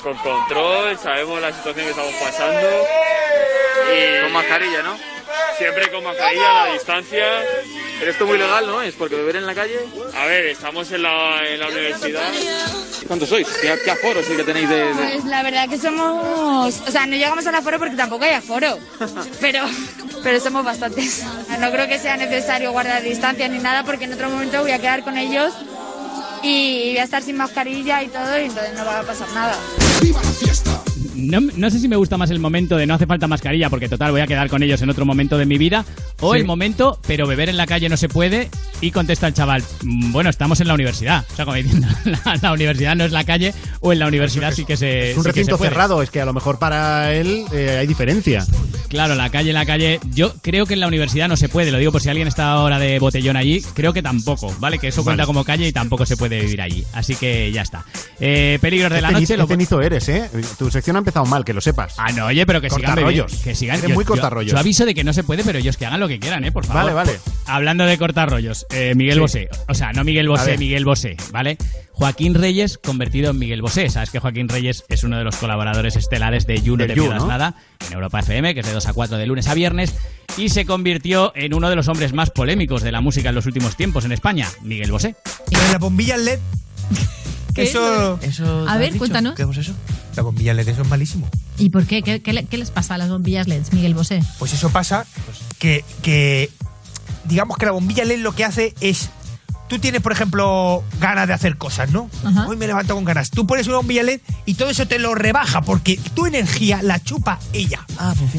[0.01, 2.67] con control, sabemos la situación que estamos pasando.
[3.93, 4.97] Y Con mascarilla, ¿no?
[5.57, 7.25] Siempre con mascarilla, la distancia.
[7.99, 8.81] Pero esto es muy legal, ¿no?
[8.81, 9.79] Es porque beber en la calle.
[10.17, 12.23] A ver, estamos en la, en la universidad.
[13.07, 13.47] ¿Cuántos sois?
[13.61, 17.05] ¿Qué, qué aforo sí que tenéis de, de- Pues la verdad que somos, o sea,
[17.05, 18.77] no llegamos al aforo porque tampoco hay aforo,
[19.41, 19.63] pero,
[20.23, 21.23] pero somos bastantes.
[21.63, 24.79] No creo que sea necesario guardar distancia ni nada porque en otro momento voy a
[24.79, 25.53] quedar con ellos
[26.43, 29.55] y voy a estar sin mascarilla y todo y entonces no va a pasar nada.
[31.15, 33.87] No, no sé si me gusta más el momento de no hace falta mascarilla, porque
[33.89, 35.85] total voy a quedar con ellos en otro momento de mi vida,
[36.19, 36.39] o Sí.
[36.39, 38.49] el momento, pero beber en la calle no se puede,
[38.81, 41.25] y contesta el chaval, "Mm, bueno, estamos en la universidad.
[41.31, 44.51] O sea, como diciendo, la, la universidad no es la calle, o en la universidad
[44.53, 47.77] sí que se Es un recinto cerrado, es que a lo mejor para él eh,
[47.79, 48.45] hay diferencia.
[48.89, 49.99] Claro, la calle, la calle.
[50.13, 52.51] Yo creo que en la universidad no se puede, lo digo por si alguien está
[52.51, 54.77] ahora de botellón allí, creo que tampoco, ¿vale?
[54.77, 55.27] Que eso cuenta Vale.
[55.27, 56.83] como calle y tampoco se puede vivir allí.
[56.93, 57.85] Así que ya está.
[58.19, 59.35] Eh, peligros de la noche.
[59.35, 59.47] Lo...
[59.47, 60.29] cenizo eres, ¿eh?
[60.59, 61.95] Tu sección empezado mal, que lo sepas.
[61.97, 63.25] Ah, no, oye, pero que sigan Cortarrollos.
[63.27, 64.51] bebiendo, Que sigan Eres yo- muy yo- cortarrollos.
[64.51, 66.51] Yo, aviso de que no se puede, pero ellos que hagan lo que quieran, ¿eh?
[66.51, 66.83] Por favor.
[66.83, 67.19] Vale, vale.
[67.45, 69.19] Hablando de cortar rollos, eh, Miguel Sí.
[69.19, 69.49] Bosé.
[69.67, 70.57] O sea, no Miguel Bosé.
[70.57, 71.57] Miguel Bosé, ¿vale?
[71.91, 73.89] Joaquín Reyes convertido en Miguel Bosé.
[73.89, 77.03] Sabes que Joaquín Reyes es uno de los colaboradores estelares de You No Te You,
[77.03, 77.27] Pierdas ¿no?
[77.27, 77.55] Nada
[77.87, 79.93] en Europa FM, que es de 2 a 4 de lunes a viernes,
[80.37, 83.45] y se convirtió en uno de los hombres más polémicos de la música en los
[83.45, 85.15] últimos tiempos en España, Miguel Bosé.
[85.51, 86.39] Y las bombillas LED.
[87.53, 87.63] ¿Qué?
[87.63, 88.19] Eso.
[88.21, 88.99] ¿Eso A ver, dicho?
[88.99, 89.35] cuéntanos.
[89.35, 89.73] ¿Qué es eso?
[90.15, 91.27] Las bombillas LED, eso es malísimo.
[91.57, 92.01] ¿Y por qué?
[92.01, 94.23] ¿Qué, qué le- qué les pasa a las bombillas LEDs, Miguel Bosé?
[94.39, 95.05] Pues eso pasa
[95.59, 96.49] que, que
[97.25, 99.09] digamos que la bombilla LED lo que hace es
[99.69, 102.09] tú tienes por ejemplo ganas de hacer cosas, ¿no?
[102.23, 102.47] Ajá.
[102.47, 103.29] Hoy me levanto con ganas.
[103.31, 107.01] Tú pones una bombilla LED y todo eso te lo rebaja porque tu energía la
[107.03, 107.85] chupa ella.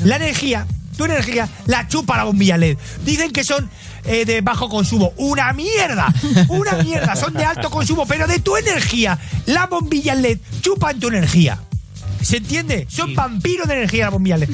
[0.04, 2.78] La energía, tu energía la chupa la bombilla LED.
[3.04, 3.68] Dicen que son
[4.06, 5.12] eh, de bajo consumo.
[5.16, 6.12] Una mierda,
[6.48, 7.16] una mierda.
[7.16, 9.18] Son de alto consumo, pero de tu energía.
[9.46, 11.58] Las bombillas LED chupan tu energía.
[12.20, 12.86] ¿Se entiende?
[12.88, 14.50] Son vampiros de energía las bombillas LED.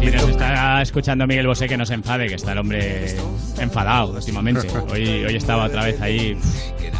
[0.00, 3.16] Si nos está escuchando Miguel Bosé, que no se enfade, que está el hombre
[3.58, 4.68] enfadado últimamente.
[4.90, 6.36] Hoy, hoy estaba otra vez ahí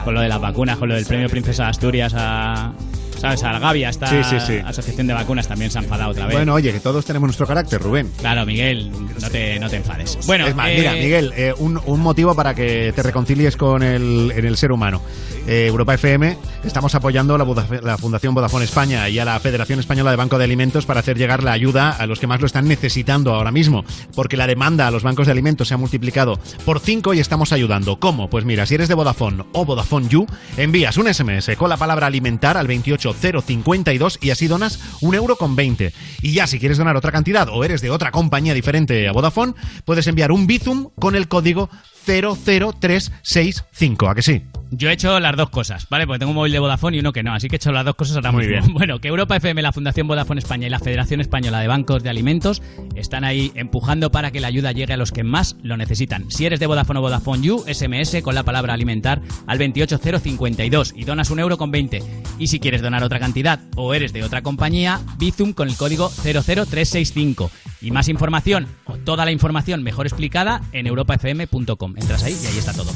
[0.04, 2.72] con lo de las vacunas, con lo del premio Princesa de Asturias a.
[3.18, 3.42] ¿Sabes?
[3.42, 4.58] A Gavia, esta Sí, sí, sí.
[4.64, 6.34] asociación de vacunas también se ha enfadado otra vez.
[6.36, 8.10] Bueno, oye, que todos tenemos nuestro carácter, Rubén.
[8.18, 8.90] Claro, Miguel,
[9.20, 10.18] no te, no te enfades.
[10.26, 13.82] Bueno, es más, eh, mira, Miguel, eh, un, un motivo para que te reconcilies con
[13.82, 15.02] el, en el ser humano.
[15.46, 17.46] Eh, Europa FM, estamos apoyando la,
[17.82, 21.16] la Fundación Vodafone España y a la Federación Española de Banco de Alimentos para hacer
[21.16, 24.86] llegar la ayuda a los que más lo están necesitando ahora mismo, porque la demanda
[24.86, 27.98] a los bancos de alimentos se ha multiplicado por 5 y estamos ayudando.
[27.98, 28.28] ¿Cómo?
[28.28, 30.26] Pues mira, si eres de Vodafone o Vodafone You,
[30.58, 32.66] envías un SMS con la palabra alimentar al
[33.12, 35.92] 28052 y así donas un euro con 20.
[36.22, 39.54] Y ya si quieres donar otra cantidad o eres de otra compañía diferente a Vodafone,
[39.84, 41.70] puedes enviar un Bizum con el código
[42.08, 44.08] 00365.
[44.08, 44.42] ¿A que sí?
[44.70, 46.06] Yo he hecho las dos cosas, ¿vale?
[46.06, 47.86] Porque tengo un móvil de Vodafone y uno que no, así que he hecho las
[47.86, 48.60] dos cosas ahora Muy mismo.
[48.62, 48.72] bien.
[48.74, 52.10] Bueno, que Europa FM, la Fundación Vodafone España y la Federación Española de Bancos de
[52.10, 52.60] Alimentos
[52.94, 56.30] están ahí empujando para que la ayuda llegue a los que más lo necesitan.
[56.30, 61.04] Si eres de Vodafone o Vodafone You, SMS con la palabra alimentar al 28052 y
[61.04, 62.02] donas un euro con 20.
[62.38, 66.10] Y si quieres donar otra cantidad o eres de otra compañía, Bizum con el código
[66.10, 67.50] 00365.
[67.80, 71.94] Y más información o toda la información mejor explicada en europafm.com.
[72.00, 72.92] Entras ahí y ahí está todo.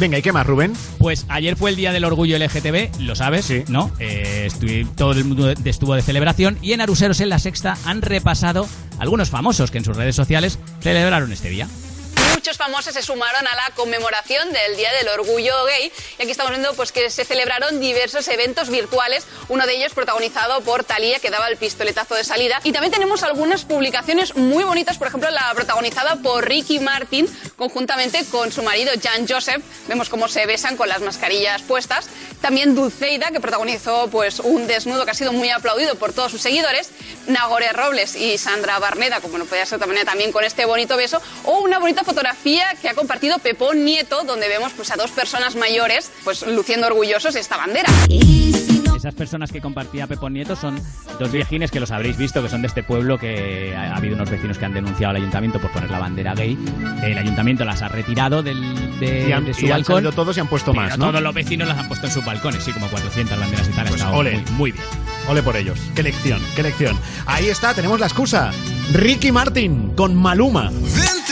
[0.00, 0.72] Venga, ¿y qué más, Rubén?
[0.98, 3.90] Pues ayer fue el Día del Orgullo LGTB, lo sabes, ¿no?
[3.98, 7.76] Eh, estuvi- todo el mundo de- estuvo de celebración y en Aruseros en la Sexta
[7.84, 8.66] han repasado
[8.98, 11.68] algunos famosos que en sus redes sociales celebraron este día.
[12.34, 16.50] Muchos famosos se sumaron a la conmemoración del Día del Orgullo Gay y aquí estamos
[16.50, 21.30] viendo pues que se celebraron diversos eventos virtuales, uno de ellos protagonizado por Thalía que
[21.30, 25.52] daba el pistoletazo de salida y también tenemos algunas publicaciones muy bonitas, por ejemplo la
[25.54, 30.88] protagonizada por Ricky Martin conjuntamente con su marido Jan Joseph, vemos cómo se besan con
[30.88, 32.08] las mascarillas puestas,
[32.40, 36.40] También Dulceida, que protagonizó pues, un desnudo que ha sido muy aplaudido por todos sus
[36.40, 36.90] seguidores.
[37.28, 41.22] Nagore Robles y Sandra Barneda, como no podía ser manera, también con este bonito beso.
[41.44, 42.21] O una bonita fotografía
[42.80, 47.34] que ha compartido Pepón Nieto, donde vemos pues, a dos personas mayores pues, luciendo orgullosos
[47.34, 47.88] esta bandera.
[48.96, 50.80] Esas personas que compartía Pepón Nieto son
[51.18, 54.14] dos viejines que los habréis visto, que son de este pueblo, que ha ha habido
[54.14, 56.56] unos vecinos que han denunciado al ayuntamiento por poner la bandera gay.
[57.02, 59.96] El ayuntamiento las ha retirado del, de, Y han- de su y han balcón.
[59.96, 61.08] salido todos y han puesto pero más, ¿no?
[61.08, 63.88] Todos los vecinos las han puesto en sus balcones, sí, como 400 banderas y tal.
[63.88, 64.38] Pues ole.
[64.38, 64.84] muy, muy bien.
[65.28, 65.78] Ole por ellos.
[65.96, 66.96] Qué lección, qué lección.
[67.26, 68.52] Ahí está, tenemos la excusa.
[68.92, 70.70] Ricky Martin con Maluma.
[70.70, 71.24] Ven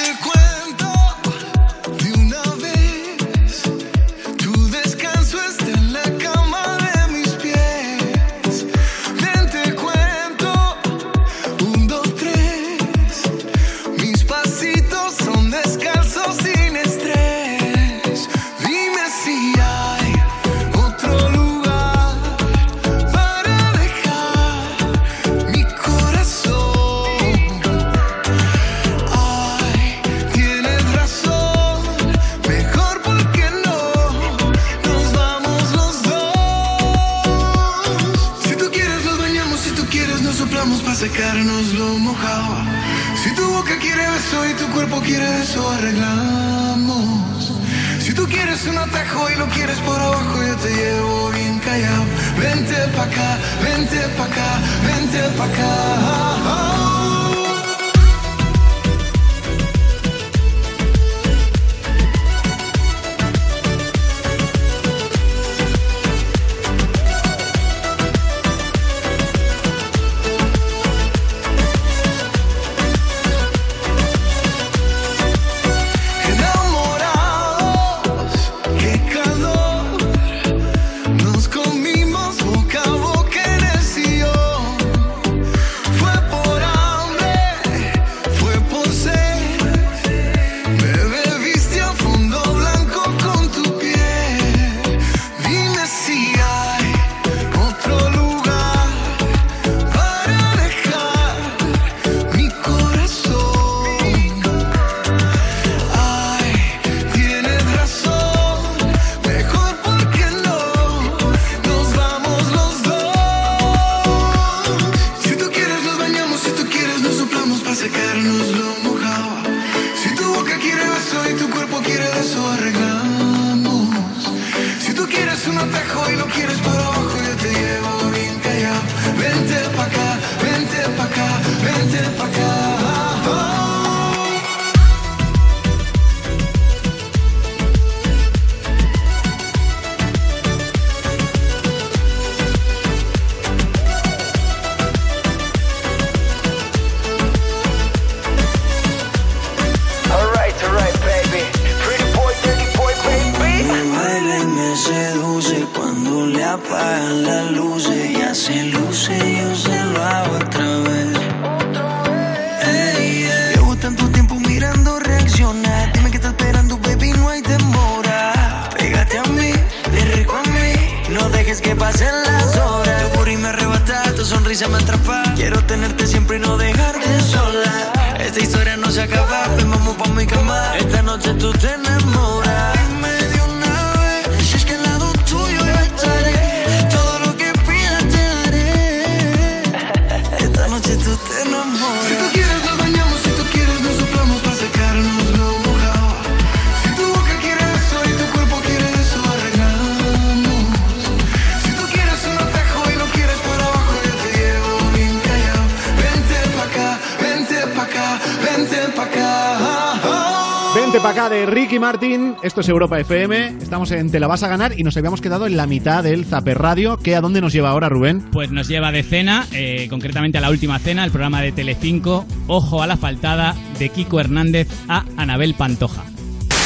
[212.61, 213.57] Esto es Europa FM.
[213.63, 216.27] Estamos en Te la vas a ganar y nos habíamos quedado en la mitad del
[216.27, 216.99] Zaper Radio.
[216.99, 218.31] ¿Qué a dónde nos lleva ahora, Rubén?
[218.33, 222.27] Pues nos lleva de cena, eh, concretamente a la última cena, el programa de Telecinco,
[222.49, 226.05] Ojo a la faltada, de Kiko Hernández a Anabel Pantoja.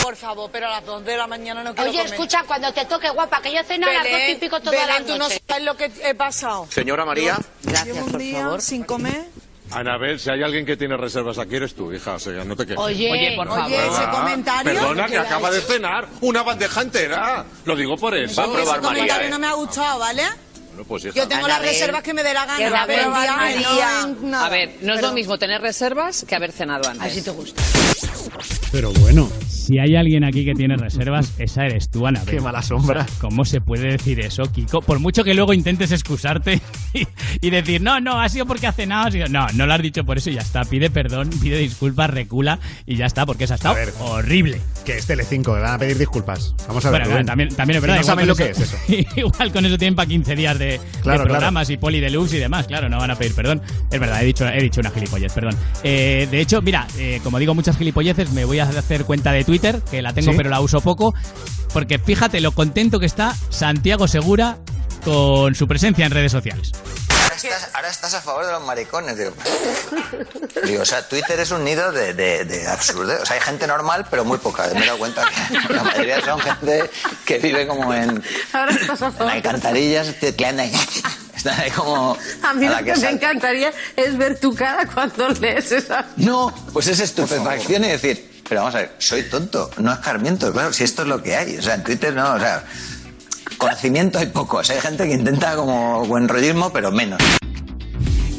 [0.03, 2.13] Por favor, pero a las 2 de la mañana no quiero Oye, comer.
[2.13, 4.89] escucha, cuando te toque, guapa, que yo ceno a las dos y pico toda Belén,
[4.89, 5.41] la tú no noche.
[5.47, 6.67] sabes lo que he pasado.
[6.71, 7.39] Señora María.
[7.85, 9.27] Llevo un día sin comer.
[9.71, 12.65] Anabel, si hay alguien que tiene reservas aquí eres tú, hija, o sea, no te
[12.67, 12.79] quejes.
[12.79, 13.65] Oye, Oye, por favor.
[13.65, 17.45] oye, ese comentario- Perdona, que acaba de cenar una bandeja entera.
[17.65, 18.43] Lo digo por eso.
[18.45, 20.23] Oye, ese comentario no me ha gustado, ¿vale?
[20.69, 21.15] Bueno, pues, hija.
[21.15, 21.73] Yo tengo las Anabel.
[21.73, 22.85] reservas que me dé la Que gana.
[22.87, 24.07] Pero vaya, María.
[24.07, 24.47] no nada.
[24.47, 27.13] A ver, no es Pero- lo mismo tener reservas que haber cenado antes.
[27.13, 27.63] Así te gusta.
[28.73, 29.29] Pero bueno.
[29.49, 32.23] Si hay alguien aquí que tiene reservas, esa eres tú, Ana.
[32.27, 33.07] Qué mala sombra.
[33.21, 34.83] ¿Cómo se puede decir eso, Kiko?
[34.83, 36.61] Por mucho que luego intentes excusarte
[36.93, 37.07] y,
[37.41, 39.07] y decir, no, no, ha sido porque ha cenado.
[39.07, 39.29] ha sido-".
[39.29, 40.65] No, no lo has dicho por eso y ya está.
[40.65, 44.61] Pide perdón, pide disculpas, recula y ya está, porque esa ha estado horrible.
[44.85, 46.55] Que es Telecinco, le van a pedir disculpas.
[46.69, 47.09] Vamos a ver.
[47.09, 47.97] Bueno, también, también es Si verdad.
[47.97, 48.77] no igual saben con lo que es eso.
[49.17, 52.39] igual con eso tienen para 15 días de, de Claro, programas y poli deluxe y
[52.39, 52.67] demás.
[52.67, 53.63] Claro, no van a pedir perdón.
[53.91, 55.57] Es verdad, he dicho, he dicho una gilipollez, perdón.
[55.83, 59.45] Eh, de hecho, mira, eh, como digo muchas gilipolleces, me voy a hacer cuenta de
[59.45, 60.37] Twitter, que la tengo ¿Sí?
[60.37, 61.15] pero la uso poco.
[61.73, 64.59] Porque fíjate lo contento que está Santiago Segura
[65.05, 66.73] con su presencia en redes sociales.
[67.25, 69.17] Ahora estás, ahora estás a favor de los maricones.
[69.17, 69.33] Digo,
[70.65, 73.13] Digo, o sea, Twitter es un nido de, de, de absurdo.
[73.21, 74.67] O sea, hay gente normal, pero muy poca.
[74.75, 75.25] Me he dado cuenta
[75.67, 76.91] que la mayoría son gente
[77.25, 78.23] que vive como en,
[78.53, 79.33] Ahora estás a en favor.
[79.33, 80.71] alcantarillas, que andan
[81.77, 82.17] como...
[82.43, 86.07] A mí a lo que me encantaría es ver tu cara cuando lees esa.
[86.17, 90.73] No, pues es estupefacción y decir, pero vamos a ver, soy tonto, no escarmiento, claro,
[90.73, 91.59] si esto es lo que hay.
[91.59, 92.65] O sea, en Twitter no, o sea,
[93.59, 94.59] conocimiento hay poco.
[94.59, 97.19] O sea, hay gente que intenta como buen rollismo, pero menos.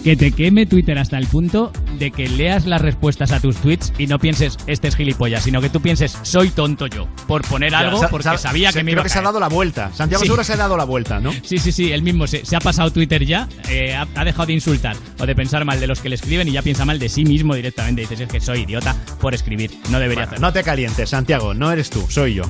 [0.03, 3.91] Que te queme Twitter hasta el punto de que leas las respuestas a tus tweets
[3.97, 7.73] y no pienses, este es gilipollas, sino que tú pienses, soy tonto yo, por poner
[7.73, 9.25] algo porque sa- sabía que me creo iba a que se ha caer.
[9.29, 9.89] dado la vuelta.
[9.95, 10.27] Santiago Sí.
[10.27, 11.31] Segura se ha dado la vuelta, ¿no?
[11.43, 14.45] Sí, sí, sí, él mismo se, se ha pasado Twitter ya, eh, ha, ha dejado
[14.45, 16.99] de insultar o de pensar mal de los que le escriben y ya piensa mal
[16.99, 18.01] de sí mismo directamente.
[18.01, 21.71] Dices, es que soy idiota por escribir, no debería Bueno, no te calientes, Santiago, no
[21.71, 22.43] eres tú, soy yo.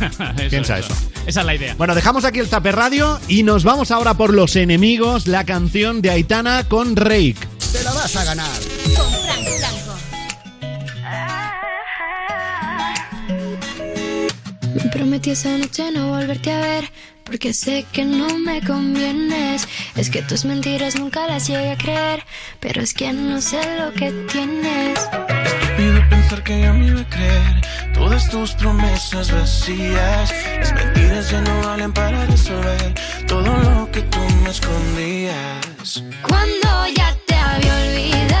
[0.18, 0.50] hacerlo.
[0.50, 0.94] Piensa eso.
[1.26, 1.74] Esa es la idea.
[1.76, 6.02] Bueno, dejamos aquí el Taper Radio y nos vamos ahora por Los Enemigos, la canción
[6.02, 7.36] de Aitana con Rake.
[7.72, 8.60] Te la vas a ganar.
[8.96, 9.96] Con Frank Blanco.
[14.74, 16.90] Me prometí esa noche no volverte a ver,
[17.24, 19.66] porque sé que no me convienes.
[19.96, 22.22] Es que tus mentiras nunca las llegué a creer,
[22.60, 25.00] pero es que no sé lo que tienes.
[25.76, 27.60] Pido pensar que yo me iba a creer
[27.94, 30.32] todas tus promesas vacías.
[30.58, 32.94] Las mentiras ya no valen para resolver
[33.28, 36.02] todo lo que tú me escondías.
[36.22, 38.35] Cuando ya te había olvidado,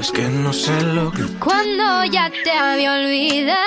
[0.00, 1.24] es que no sé lo que.
[1.38, 3.59] Cuando ya te había olvidado,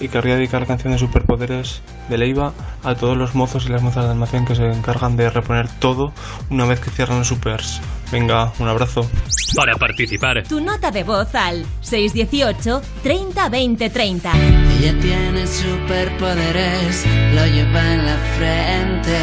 [0.00, 2.52] Y querría dedicar la canción de Superpoderes de Leiva
[2.82, 6.12] a todos los mozos y las mozas de almacén que se encargan de reponer todo
[6.50, 7.80] una vez que cierran los supers.
[8.10, 9.08] Venga, un abrazo.
[9.54, 10.42] Para participar.
[10.48, 14.32] Tu nota de voz al 618 30 20 30.
[14.78, 19.16] Ella tiene superpoderes, lo lleva en la frente.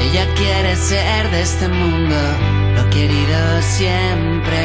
[0.00, 2.16] Ella quiere ser de este mundo,
[2.76, 4.56] lo querido siempre.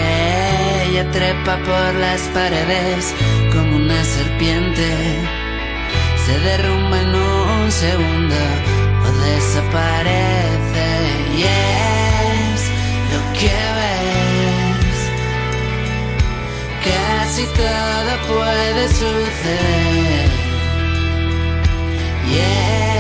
[0.90, 3.14] Ella trepa por las paredes
[3.54, 4.88] como una serpiente.
[6.26, 8.36] Se derrumba en un segundo
[9.06, 10.88] o desaparece.
[11.38, 12.62] Y es
[13.12, 15.00] lo que ves.
[16.88, 20.30] Casi todo puede suceder.
[22.32, 22.93] Y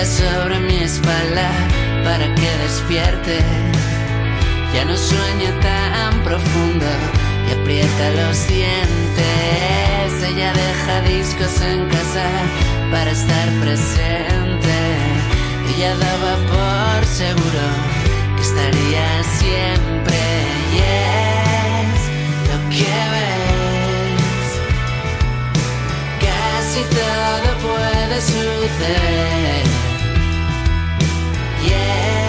[0.00, 1.50] Sobre mi espalda
[2.02, 3.38] para que despierte.
[4.72, 6.86] Ya no sueña tan profundo
[7.46, 10.22] y aprieta los dientes.
[10.26, 12.26] Ella deja discos en casa
[12.90, 14.78] para estar presente.
[15.76, 17.64] Ella daba por seguro
[18.36, 20.18] que estaría siempre.
[20.72, 22.00] Y es
[22.48, 24.48] lo que ves.
[26.24, 29.89] Casi todo puede suceder.
[31.70, 32.19] Y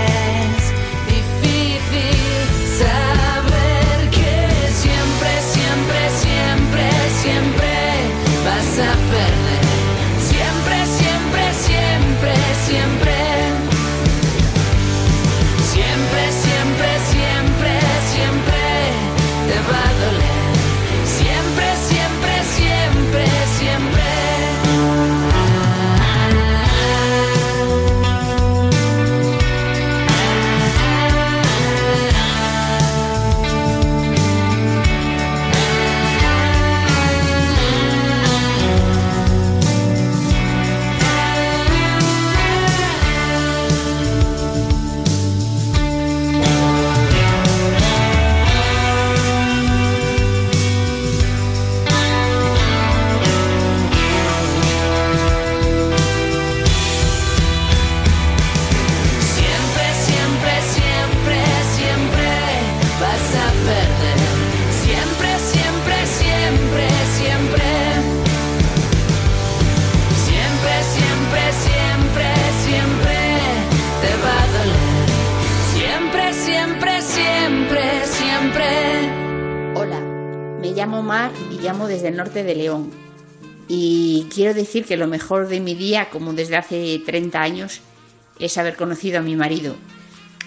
[82.55, 82.91] León.
[83.67, 87.81] Y quiero decir que lo mejor de mi día, como desde hace 30 años,
[88.39, 89.75] es haber conocido a mi marido.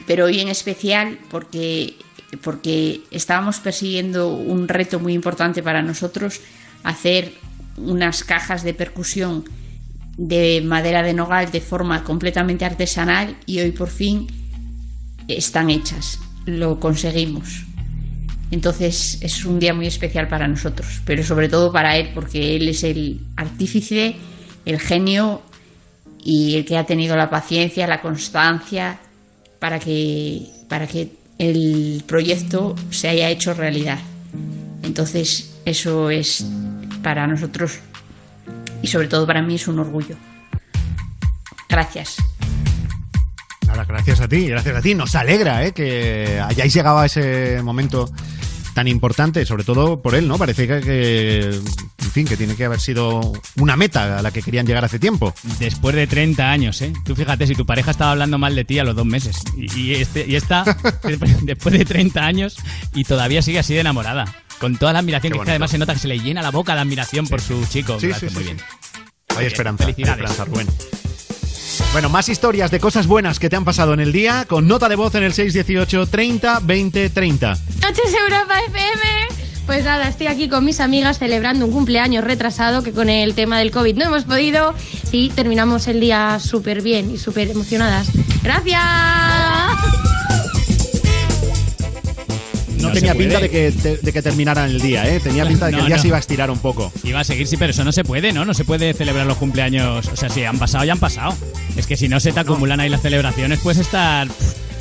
[0.07, 1.95] Pero hoy en especial porque,
[2.43, 6.41] porque estábamos persiguiendo un reto muy importante para nosotros,
[6.83, 7.33] hacer
[7.77, 9.45] unas cajas de percusión
[10.17, 14.27] de madera de nogal de forma completamente artesanal y hoy por fin
[15.29, 16.21] están hechas.
[16.45, 17.65] Lo conseguimos.
[18.51, 22.69] Entonces es un día muy especial para nosotros, pero sobre todo para él, porque él
[22.69, 24.17] es el artífice,
[24.65, 25.43] el genio
[26.23, 29.01] y el que ha tenido la paciencia, la constancia
[29.59, 33.99] para que, para que el proyecto se haya hecho realidad.
[34.83, 36.47] Entonces eso es
[37.03, 37.79] para nosotros
[38.83, 40.17] y sobre todo para mí es un orgullo.
[41.69, 42.17] Gracias.
[43.87, 44.95] Gracias a ti, gracias a ti.
[44.95, 45.73] Nos alegra ¿eh?
[45.73, 48.09] que hayáis llegado a ese momento
[48.75, 50.37] tan importante, sobre todo por él, ¿no?
[50.37, 54.67] Parece que, en fin, que tiene que haber sido una meta a la que querían
[54.67, 55.33] llegar hace tiempo.
[55.61, 56.93] Después de 30 años, ¿eh?
[57.05, 59.81] Tú fíjate, si tu pareja estaba hablando mal de ti a los dos meses y,
[59.81, 60.65] y este, y esta,
[61.43, 62.57] después de 30 años
[62.95, 64.25] y todavía sigue así de enamorada.
[64.59, 65.51] Con toda la admiración, que es que bonito.
[65.51, 67.99] además se nota que se le llena la boca de admiración por su chico.
[68.01, 68.57] Sí, sí, muy bien.
[69.37, 69.85] Hay esperanza.
[69.85, 70.31] hay Felicidades.
[70.31, 70.67] esperanza, Rubén.
[71.95, 74.89] Bueno, más historias de cosas buenas que te han pasado en el día con nota
[74.89, 77.51] de voz en el 618 30 20 30.
[77.83, 79.65] Noches Europa FM.
[79.65, 83.61] Pues nada, estoy aquí con mis amigas celebrando un cumpleaños retrasado que con el tema
[83.61, 84.75] del COVID no hemos podido.
[85.09, 88.09] Sí, terminamos el día súper bien y súper emocionadas.
[88.43, 90.14] ¡Gracias!
[92.81, 95.21] No, No tenía pinta de que, te- de que terminaran el día, ¿eh?
[95.21, 96.03] Tenía pinta de que No, el día no.
[96.03, 96.93] se iba a estirar un poco.
[97.03, 98.45] Iba a seguir, sí, pero eso no se puede, ¿no?
[98.45, 100.07] No se puede celebrar los cumpleaños.
[100.09, 101.35] O sea, si han pasado, ya han pasado.
[101.77, 104.29] Es que si no se te acumulan ahí las celebraciones, puedes estar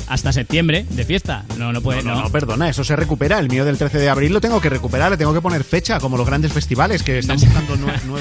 [0.06, 1.44] hasta septiembre de fiesta.
[1.58, 2.22] No, no puede, No, no.
[2.24, 3.38] no, perdona, eso se recupera.
[3.38, 5.98] El mío del 13 de abril lo tengo que recuperar, le tengo que poner fecha,
[5.98, 8.20] como los grandes festivales que están buscando nue- nue-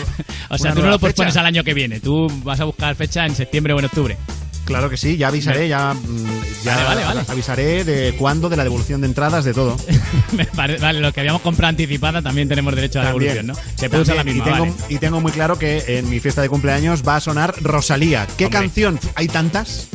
[0.50, 2.00] O sea, tú no lo pospones al año que viene.
[2.00, 4.18] Tú vas a buscar fecha en septiembre o en octubre.
[4.66, 6.26] Claro que sí, ya avisaré, ya, mm,
[6.64, 7.22] ya Vale, vale, vale.
[7.28, 9.76] avisaré de cuándo, de la devolución de entradas, de todo.
[10.56, 13.34] Pare- vale, lo que habíamos comprado anticipada también tenemos derecho a la También.
[13.36, 13.78] devolución, ¿no?
[13.80, 14.74] Se puede usar la misma, y tengo, vale.
[14.90, 18.26] y tengo muy claro que en mi fiesta de cumpleaños va a sonar Rosalía.
[18.38, 18.60] ¿Qué Hombre.
[18.62, 19.00] canción?
[19.16, 19.88] Hay tantas.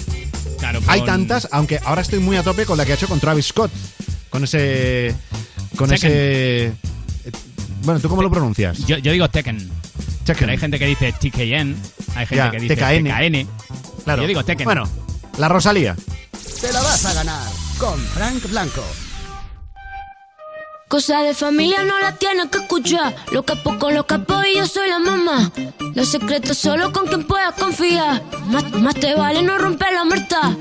[0.58, 3.20] Claro, Hay tantas, aunque ahora estoy muy a tope con la que ha hecho con
[3.20, 3.70] Travis Scott.
[4.28, 5.14] Con ese.
[5.76, 6.10] Con Tekken.
[6.10, 6.64] ese.
[6.66, 6.72] eh,
[7.84, 8.84] Bueno, ¿tú cómo lo pronuncias?
[8.86, 9.56] Yo, yo digo Tekken.
[10.24, 10.36] Tekken.
[10.40, 11.74] Pero hay gente que dice TKN,
[12.16, 13.04] hay gente Ya, que dice TKN.
[13.08, 13.48] TKN.
[14.08, 14.22] Claro.
[14.22, 14.64] Yo digo Tekken.
[14.64, 14.88] Bueno,
[15.36, 15.94] la Rosalía.
[16.62, 17.46] Te la vas a ganar
[17.76, 18.82] con Frank Blanco.
[20.88, 23.14] Cosa de familia no la tienes que escuchar.
[23.32, 25.52] Lo capo con los capos y yo soy la mamá.
[25.94, 28.22] Los secretos solo con quien puedas confiar.
[28.46, 30.56] Más, más te vale no romper la muerta.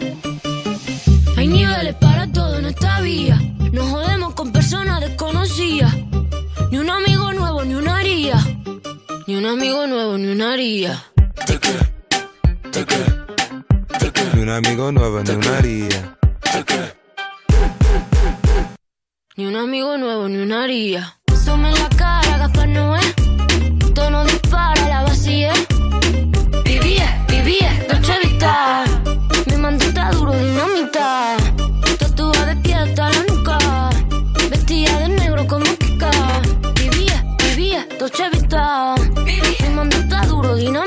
[1.37, 3.39] Hay niveles para todo en esta vía.
[3.71, 5.95] No jodemos con personas desconocidas.
[6.69, 8.45] Ni un amigo nuevo, ni una haría.
[9.25, 11.01] Ni un amigo nuevo, ni una haría.
[11.47, 11.96] Ni
[14.47, 16.17] un amigo nuevo, ni una haría.
[19.35, 21.17] Ni un amigo nuevo, ni una haría.
[21.43, 23.01] Sume la cara, Gaspar Noé.
[23.93, 25.51] Tono dispara, la vacía.
[26.63, 28.85] Vivía, vivía, Dolce Vita.
[29.47, 31.35] Mi mandita duro, dinamita.
[31.99, 33.57] Tatuada de pie hasta la nuca.
[34.49, 36.09] Vestida de negro como Kika.
[36.75, 38.95] Vivía, vivía, Dolce Vita.
[39.25, 40.86] Mi mandita duro, dinamita.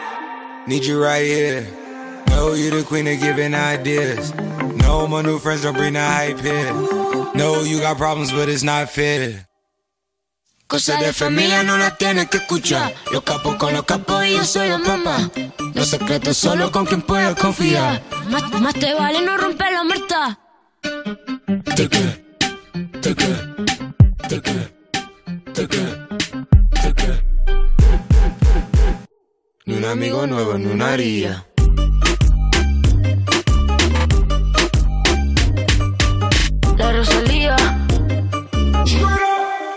[0.67, 1.67] Need you right here.
[2.27, 4.33] Know you the queen of giving ideas.
[4.77, 6.71] No, my new friends don't bring the hype here.
[7.33, 9.47] No, you got problems, but it's not fair.
[10.67, 12.93] Cosa de familia no la tienes que escuchar.
[13.11, 15.29] Los capos con los capos y yo soy la mamá.
[15.73, 18.01] Los secretos solo con quien puedas confiar.
[18.29, 20.39] Más, más te vale no romper la muerta.
[29.71, 31.45] Ni un amigo nuevo, ni una haría.
[36.77, 37.55] La Rosalía.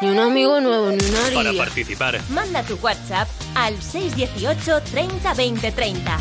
[0.00, 1.34] Ni un amigo nuevo, ni una haría.
[1.36, 2.20] Para participar.
[2.30, 6.18] Manda tu WhatsApp al 618 30 20 30.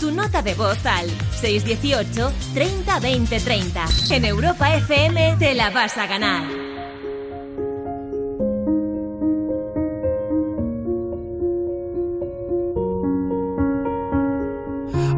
[0.00, 1.08] Tu nota de voz al
[1.40, 3.84] 618 30 20 30.
[4.10, 6.73] En Europa FM te la vas a ganar.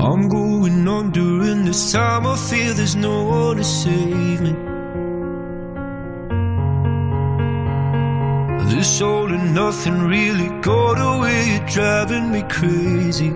[0.08, 2.28] I'm going on during this time.
[2.28, 4.52] I feel there's no one to save me.
[8.72, 13.32] This all and nothing really got away, driving me crazy.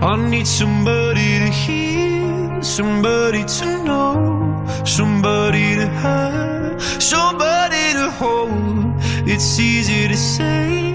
[0.00, 8.94] I need somebody to hear, somebody to know, somebody to have, somebody to hold.
[9.28, 10.89] It's easy to say,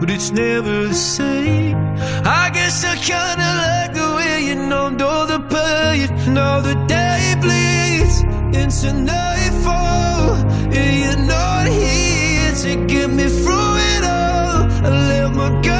[0.00, 1.76] but it's never the same.
[2.24, 6.08] I guess I kinda like the way you numbed all the pain.
[6.34, 8.16] Now the day bleeds
[8.60, 10.34] into nightfall,
[10.78, 14.58] and you're not here to get me through it all.
[14.86, 15.79] I let my guard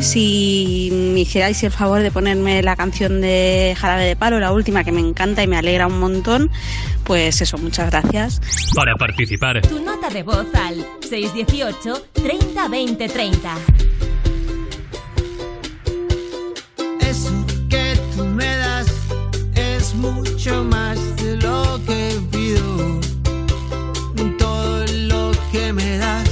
[0.00, 4.84] Si me hicierais el favor de ponerme la canción de Jarabe de Palo, la última
[4.84, 6.50] que me encanta y me alegra un montón,
[7.04, 8.40] pues eso, muchas gracias.
[8.76, 13.54] Para participar, Tu nota de voz al 618 30 20 30.
[17.00, 18.86] Eso que tú me das
[19.54, 23.00] es mucho más de lo que pido.
[24.38, 26.31] Todo lo que me das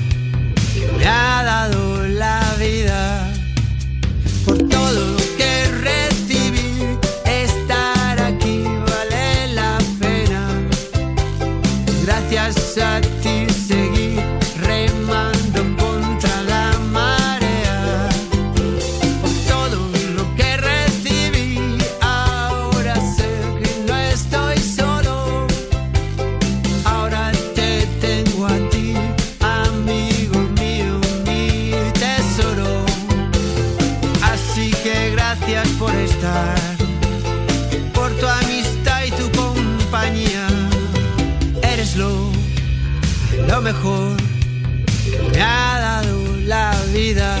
[1.01, 3.33] me ha dado la vida.
[4.45, 10.47] Por todo lo que recibí, estar aquí vale la pena.
[12.05, 13.20] Gracias a ti
[47.13, 47.40] vida.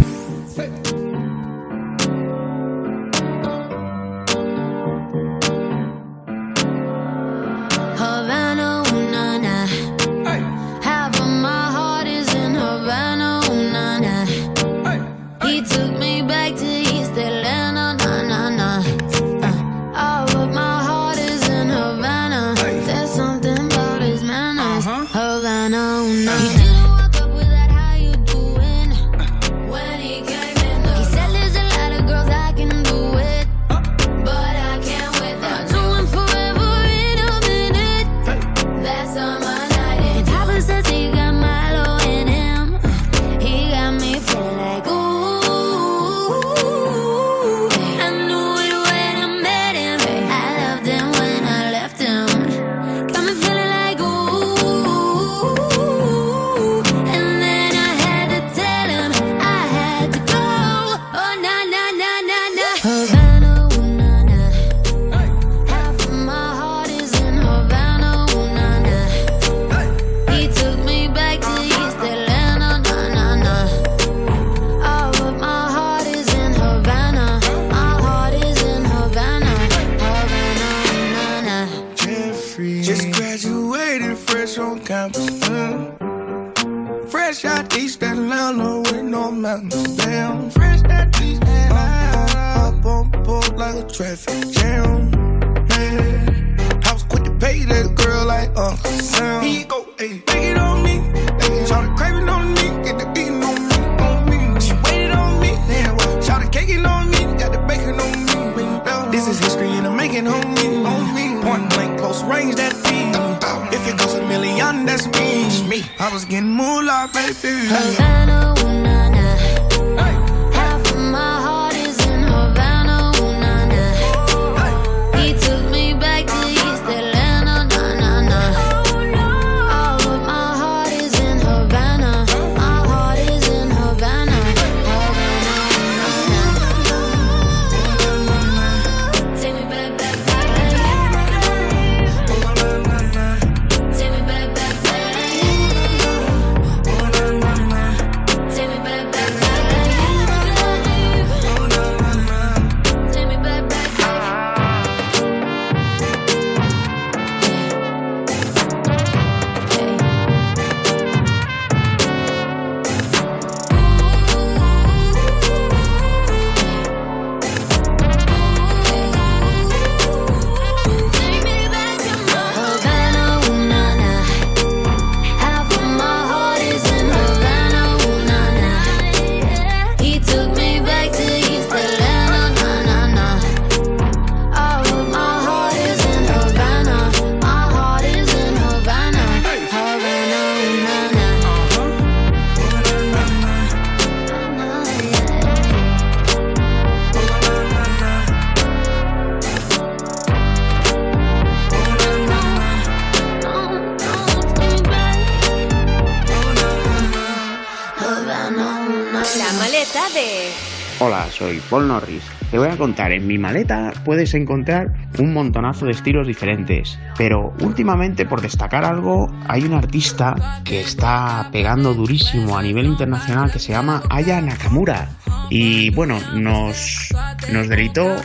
[212.81, 218.83] Contar, en mi maleta puedes encontrar un montonazo de estilos diferentes, pero últimamente por destacar
[218.83, 224.41] algo, hay un artista que está pegando durísimo a nivel internacional que se llama Aya
[224.41, 225.09] Nakamura.
[225.51, 227.13] Y bueno, nos,
[227.51, 228.15] nos deleitó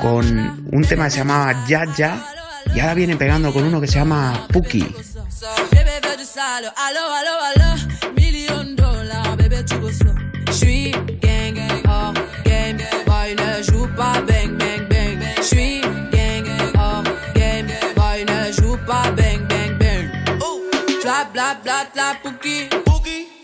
[0.00, 0.24] con
[0.72, 2.24] un tema que se llamaba Ya Ya
[2.74, 4.86] y ahora viene pegando con uno que se llama Puki.
[5.70, 7.67] Bébé veut du
[21.62, 22.68] bla, bla, bla, la pouki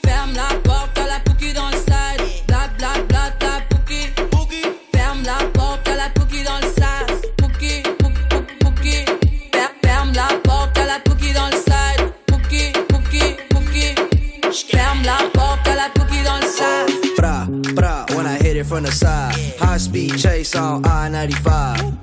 [0.04, 4.08] Ferme la porte, à la pouki dans le side Bla, bla, bla, la pouki
[4.92, 7.82] Ferme la porte, à la pouki dans le sas pouki,
[8.60, 9.04] pouki
[9.52, 13.94] Fer- Ferme la porte, à la pouki dans le side Pouki, pouki, pouki
[14.70, 18.64] Ferme la porte, à la pouki dans le sas Bra, bra, when I hit it
[18.66, 19.34] from the side.
[19.60, 21.82] High speed chase on I 95.
[21.82, 21.93] Ooh,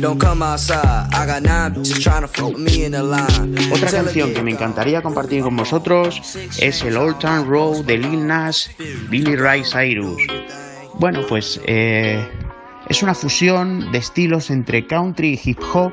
[0.00, 1.08] don't come outside.
[1.12, 3.54] I got nine bitches trying to fuck me in the line.
[3.72, 6.20] Otra canción que me encantaría compartir con vosotros
[6.58, 8.70] es el Old Town Road de Lil Nas,
[9.08, 10.22] Billy Ray Cyrus.
[10.98, 12.26] Bueno, pues eh,
[12.88, 15.92] es una fusión de estilos entre country y hip hop.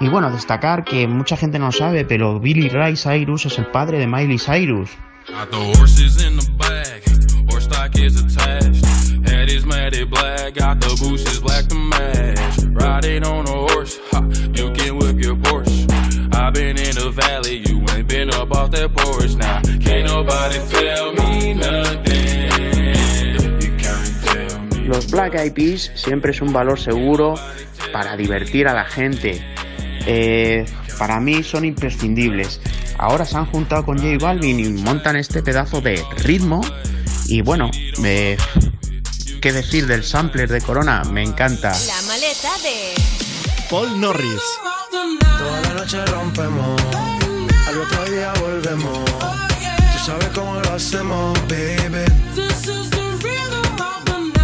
[0.00, 3.98] Y bueno, destacar que mucha gente no sabe, pero Billy Ray Cyrus es el padre
[3.98, 4.90] de Miley Cyrus.
[5.28, 5.50] Got
[11.70, 12.67] the
[24.86, 27.34] Los Black Eyed Peas siempre es un valor seguro
[27.92, 29.40] para divertir a la gente.
[30.06, 30.64] Eh,
[30.98, 32.60] para mí son imprescindibles.
[32.98, 36.62] Ahora se han juntado con J Balvin y montan este pedazo de ritmo.
[37.26, 37.70] Y bueno,
[38.04, 38.36] eh,
[39.40, 41.02] ¿qué decir del sampler de Corona?
[41.04, 41.72] Me encanta.
[41.86, 42.94] La maleta de
[43.70, 44.42] Paul Norris.
[44.90, 46.80] Toda la noche rompemos,
[47.66, 49.04] al otro día volvemos.
[49.04, 52.04] Tú sabes cómo lo hacemos, baby.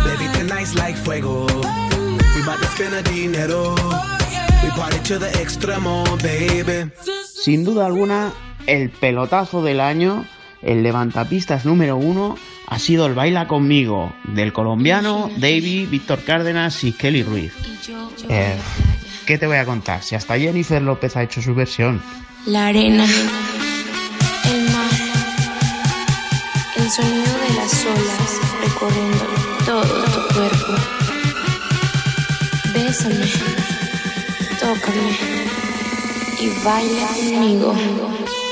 [0.04, 1.46] Baby, tonight's like fuego.
[2.36, 3.74] We bout to spend the dinero.
[4.62, 6.90] We party to the extremo, baby.
[7.24, 8.32] Sin duda alguna,
[8.66, 10.24] el pelotazo del año,
[10.64, 12.36] el levantapistas número uno,
[12.66, 17.52] ha sido el Baila conmigo del colombiano David, Víctor Cárdenas y Kelly Ruiz.
[18.28, 18.56] Eh,
[19.26, 20.02] ¿Qué te voy a contar?
[20.02, 22.02] Si hasta Jennifer López ha hecho su versión.
[22.46, 24.90] La arena, el mar,
[26.76, 29.24] el sonido de las olas recorriendo
[29.64, 30.74] todo tu cuerpo.
[32.74, 33.26] Bésame,
[34.60, 35.16] tócame,
[36.40, 38.43] y baila conmigo.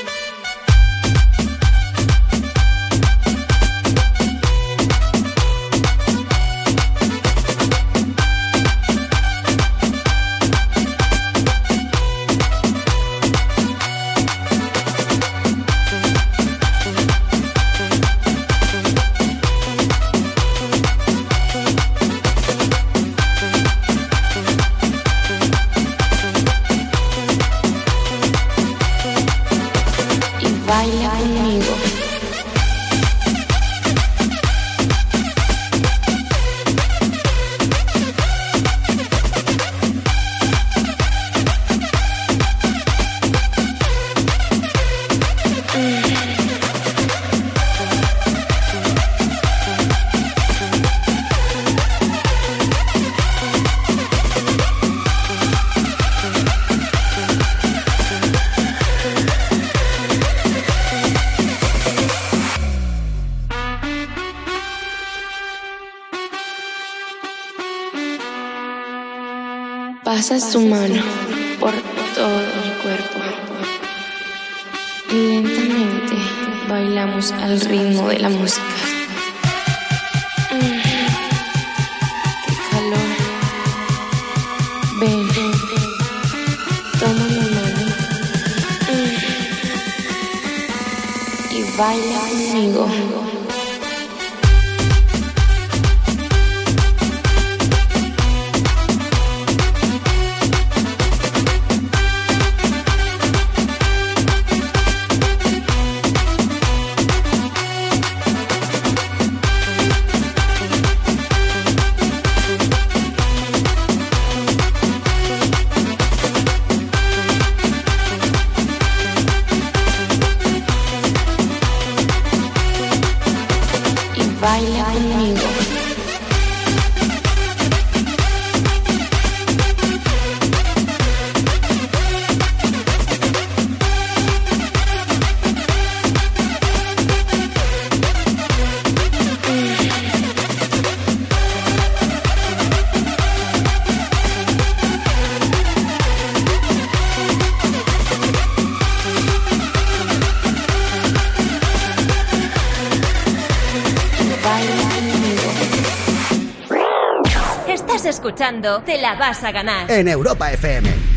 [158.85, 159.89] Te la vas a ganar.
[159.89, 161.12] En Europa FM.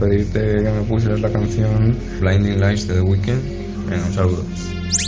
[0.00, 3.88] Pedirte que me pusieras la canción Blinding Lights de The Weeknd.
[3.88, 4.44] Venga, un saludo.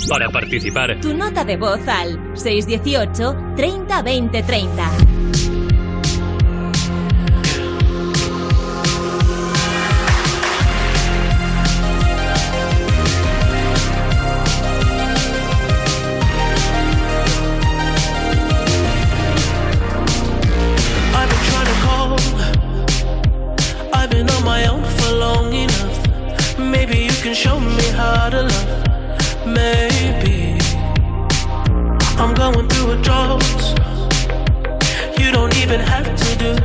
[0.08, 5.11] Para participar, tu nota de voz al 618 30 20 30.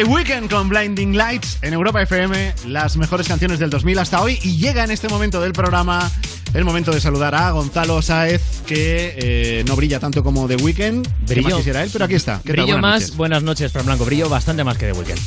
[0.00, 4.38] The Weeknd con Blinding Lights en Europa FM, las mejores canciones del 2000 hasta hoy.
[4.42, 6.10] Y llega en este momento del programa
[6.54, 10.78] el momento de saludar a Gonzalo Sáez, que eh, no brilla tanto como The Weeknd.
[11.06, 11.56] ¿Qué más Brillo.
[11.58, 11.90] quisiera él?
[11.92, 12.40] Pero aquí está.
[12.42, 13.16] Brillo Buenas más, noches.
[13.18, 14.06] buenas noches, Fran Blanco.
[14.06, 15.20] Brillo bastante más que de weekend.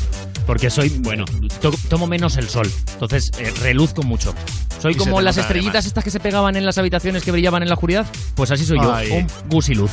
[0.48, 1.24] Porque soy, bueno,
[1.62, 2.68] to- tomo menos el sol.
[2.94, 4.34] Entonces, eh, reluzco mucho.
[4.82, 5.86] Soy Y como las estrellitas además.
[5.86, 8.08] estas que se pegaban en las habitaciones que brillaban en la oscuridad.
[8.34, 9.12] Pues así soy yo, Ay.
[9.12, 9.91] un gusiluz.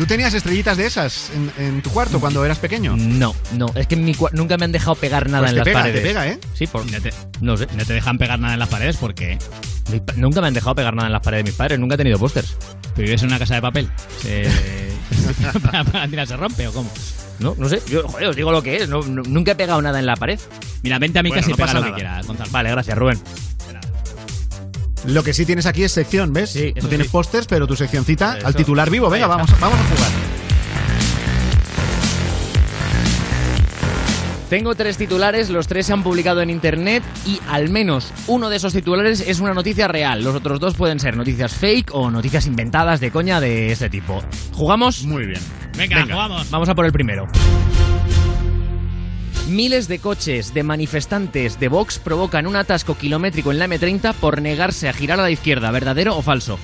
[0.00, 2.96] ¿Tú tenías estrellitas de esas en, en tu cuarto cuando eras pequeño?
[2.96, 5.54] No, no, es que en mi cua- nunca me han dejado pegar nada Pues en
[5.56, 6.00] te las pega, paredes.
[6.02, 6.38] te pega, ¿eh?
[6.54, 7.10] Sí, por, no, te,
[7.42, 7.66] no sé.
[7.76, 9.36] No te dejan pegar nada en las paredes porque
[10.06, 11.98] pa- Nunca me han dejado pegar nada en las paredes de mis padres, nunca he
[11.98, 12.56] tenido pósters.
[12.94, 13.90] ¿Pero vives en una casa de papel?
[14.22, 14.48] Se...
[15.62, 16.90] para, para tirar se rompe o cómo?
[17.38, 19.82] No, no sé, yo joder, os digo lo que es, no- no- nunca he pegado
[19.82, 20.40] nada en la pared.
[20.82, 21.96] Mira, vente a mi Bueno, casa y no pega pasa lo que nada.
[21.96, 22.50] quieras, Gonzalo.
[22.50, 23.18] Vale, gracias, Rubén.
[25.06, 26.50] Lo que sí tienes aquí es sección, ¿ves?
[26.50, 27.12] Sí, no tienes sí.
[27.12, 28.46] pósters, pero tu seccioncita Eso.
[28.46, 29.08] al titular vivo.
[29.08, 30.10] Venga, vamos, vamos a jugar.
[34.50, 38.56] Tengo tres titulares, los tres se han publicado en internet y al menos uno de
[38.56, 40.24] esos titulares es una noticia real.
[40.24, 44.20] Los otros dos pueden ser noticias fake o noticias inventadas de coña de este tipo.
[44.52, 45.04] ¿Jugamos?
[45.04, 45.40] Muy bien.
[45.78, 46.50] Venga, jugamos.
[46.50, 47.28] Vamos a por el primero.
[49.50, 54.40] Miles de coches de manifestantes de Vox provocan un atasco kilométrico en la M30 por
[54.40, 55.70] negarse a girar a la izquierda.
[55.72, 56.56] ¿Verdadero o falso?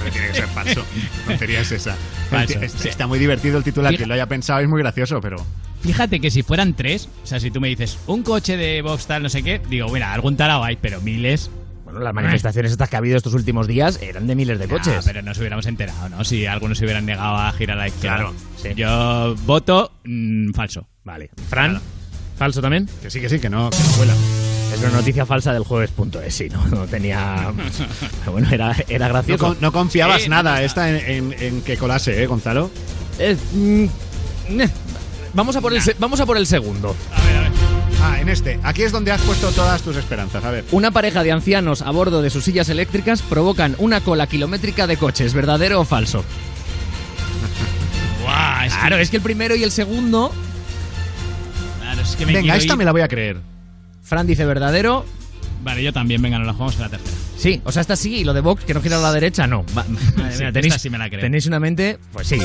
[0.00, 0.84] Pero tiene que ser falso.
[1.26, 1.96] Tontería es esa.
[2.28, 2.88] Falso, Es- sí.
[2.88, 3.94] Está muy divertido el titular.
[3.96, 5.36] Quien lo haya pensado es muy gracioso, pero.
[5.82, 9.06] fíjate que si fueran tres, o sea, si tú me dices un coche de Vox
[9.06, 11.50] tal, no sé qué, digo, mira, algún tarao hay, pero miles.
[11.92, 15.04] Bueno, las manifestaciones estas que ha habido estos últimos días eran de miles de coches.
[15.04, 16.24] Pero nos hubiéramos enterado, ¿no?
[16.24, 18.16] Si algunos se hubieran negado a girar a la izquierda.
[18.16, 18.70] Claro, sí.
[18.74, 20.86] Yo voto mm, falso.
[21.04, 21.30] Vale.
[21.48, 21.80] Fran,
[22.38, 22.88] ¿falso también?
[23.02, 24.14] Que sí, que sí, que no, que no vuela.
[24.72, 27.52] Es una noticia falsa del jueves.es, sí, no, no tenía...
[28.26, 29.46] bueno, era, era No, gracioso.
[29.48, 32.70] con- no confiabas nada esta en, en- en que colase, ¿eh, Gonzalo?
[33.18, 33.84] Eh, mm,
[34.60, 34.70] eh,
[35.34, 36.96] vamos, a por el, se- vamos a por el segundo.
[38.04, 38.58] Ah, en este.
[38.62, 40.44] Aquí es donde has puesto todas tus esperanzas.
[40.44, 40.64] A ver.
[40.72, 44.96] Una pareja de ancianos a bordo de sus sillas eléctricas provocan una cola kilométrica de
[44.96, 46.24] coches, ¿verdadero o falso?
[48.22, 50.32] Guau, es que- Claro, es que el primero y el segundo...
[51.80, 53.36] Claro, es que me Venga, quiero esta ir- me la voy a creer.
[54.02, 55.04] Fran dice verdadero.
[55.62, 57.16] Vale, yo también, venga, nos la jugamos en la tercera.
[57.36, 59.46] Sí, o sea, esta sí, y lo de Vox, que no gira a la derecha,
[59.46, 59.64] no.
[59.76, 59.84] Va-
[60.16, 61.20] madre Sí, mía, esta sí me la creo.
[61.20, 61.98] ¿Tenéis una mente?
[62.12, 62.38] Pues sí.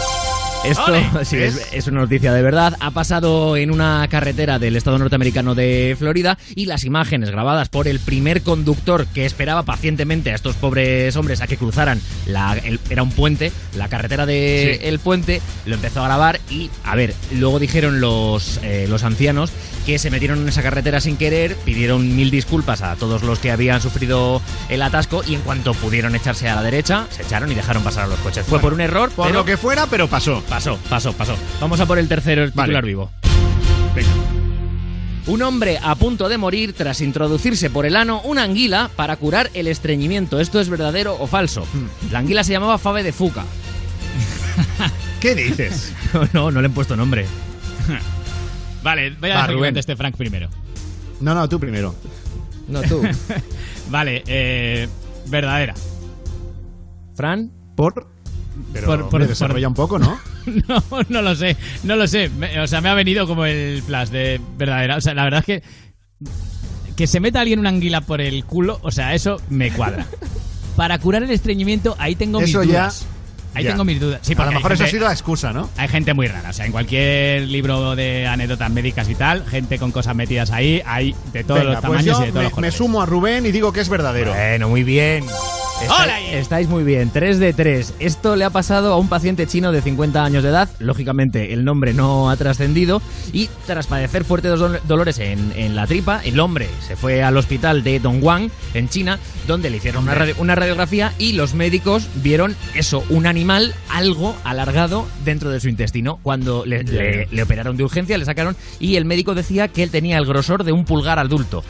[0.65, 0.93] Esto
[1.23, 2.73] sí, es, es una noticia de verdad.
[2.81, 7.87] Ha pasado en una carretera del estado norteamericano de Florida y las imágenes grabadas por
[7.87, 12.79] el primer conductor que esperaba pacientemente a estos pobres hombres a que cruzaran, la, el-
[12.89, 17.13] era un puente, la carretera del el puente, lo empezó a grabar y, a ver,
[17.33, 19.51] luego dijeron los, eh, los ancianos
[19.85, 23.51] que se metieron en esa carretera sin querer, pidieron mil disculpas a todos los que
[23.51, 27.55] habían sufrido el atasco y en cuanto pudieron echarse a la derecha, se echaron y
[27.55, 28.45] dejaron pasar a los coches.
[28.45, 30.43] Fue por un error, Por pero lo que fuera, pero pasó.
[30.49, 31.35] Pasó, pasó, pasó.
[31.61, 33.11] Vamos a por el tercero, el titular vivo.
[33.95, 34.09] Venga.
[35.27, 39.49] Un hombre a punto de morir tras introducirse por el ano una anguila para curar
[39.53, 40.39] el estreñimiento.
[40.39, 41.65] ¿Esto es verdadero o falso?
[41.73, 42.11] Hmm.
[42.11, 43.43] La anguila se llamaba Fave de Fuca.
[45.19, 45.93] ¿Qué dices?
[46.13, 47.25] No, no, no le han puesto nombre.
[48.83, 50.49] Vale, voy a Va, dejar que conteste Frank primero.
[51.19, 51.93] No, no, tú primero.
[52.69, 53.01] No, tú.
[53.89, 54.87] Vale, eh,
[55.25, 55.73] verdadera.
[57.15, 57.51] ¿Fran?
[57.75, 58.07] ¿Por?
[58.73, 60.19] Pero Por- por- desarrolla un poco, ¿no?
[60.67, 62.29] No, no lo sé, no lo sé.
[62.29, 64.95] Me- o sea, me ha venido como el flash de verdadera.
[64.97, 65.63] O sea, la verdad es que
[66.95, 70.05] que se meta alguien una anguila por el culo, o sea, eso me cuadra.
[70.75, 73.05] Para curar el estreñimiento, ahí tengo Eso mis ya- dudas.
[73.57, 73.71] Ahí ya.
[73.71, 74.19] tengo mis dudas.
[74.23, 75.69] Sí, a lo mejor eso ha gente- sido la excusa, ¿no?
[75.77, 79.77] Hay gente muy rara, o sea, en cualquier libro de anécdotas médicas y tal, gente
[79.79, 82.33] con cosas metidas ahí, hay de todos Venga, los pues tamaños yo y de todos
[82.35, 82.73] me, los me colores.
[82.75, 84.31] sumo a Rubén y digo que es verdadero.
[84.33, 85.23] Bueno, muy bien.
[85.81, 87.93] Está- ¡Hola, estáis muy bien, 3 de 3.
[87.99, 90.67] Esto le ha pasado a un paciente chino de 50 años de edad.
[90.79, 92.99] Lógicamente, el nombre no ha trascendido.
[93.31, 97.37] Y tras padecer fuertes dol- dolores en, en la tripa, el hombre se fue al
[97.37, 102.07] hospital de Dongguan, en China, donde le hicieron una, radio- una radiografía y los médicos
[102.15, 106.19] vieron eso, un animal, algo alargado dentro de su intestino.
[106.23, 109.89] Cuando le, le- le operaron de urgencia, le sacaron y el médico decía que él
[109.91, 111.63] tenía el grosor de un pulgar adulto.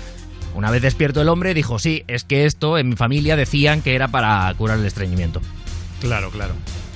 [0.55, 3.93] Una vez despierto el hombre dijo, sí, es que esto en mi familia decían que
[3.93, 5.39] era para curar el estreñimiento.
[6.01, 6.53] Claro, claro.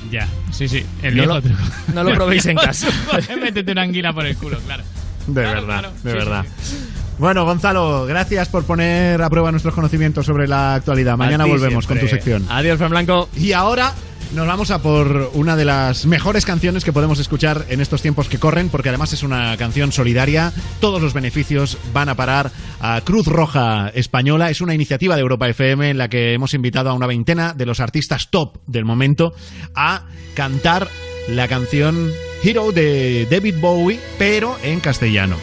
[0.09, 0.83] Ya, sí, sí.
[1.03, 1.59] El No lo- truco.
[1.93, 2.87] no lo probéis en casa.
[3.41, 4.83] Métete una anguila por el culo, claro.
[5.27, 5.91] De Claro, verdad, claro.
[6.03, 6.45] de Sí, verdad.
[6.63, 6.75] sí,
[7.19, 11.15] Bueno, Gonzalo, gracias por poner a prueba nuestros conocimientos sobre la actualidad.
[11.17, 12.47] Mañana volvemos con tu sección.
[12.49, 13.29] Adiós, Fran Blanco.
[13.37, 13.93] Y ahora
[14.33, 18.29] nos vamos a por una de las mejores canciones que podemos escuchar en estos tiempos
[18.29, 20.53] que corren, porque además es una canción solidaria.
[20.79, 24.49] Todos los beneficios van a parar a Cruz Roja Española.
[24.49, 27.65] Es una iniciativa de Europa FM en la que hemos invitado a una veintena de
[27.65, 29.33] los artistas top del momento
[29.75, 30.87] a cantar
[31.27, 32.11] la canción
[32.43, 35.35] Hero de David Bowie, pero en castellano.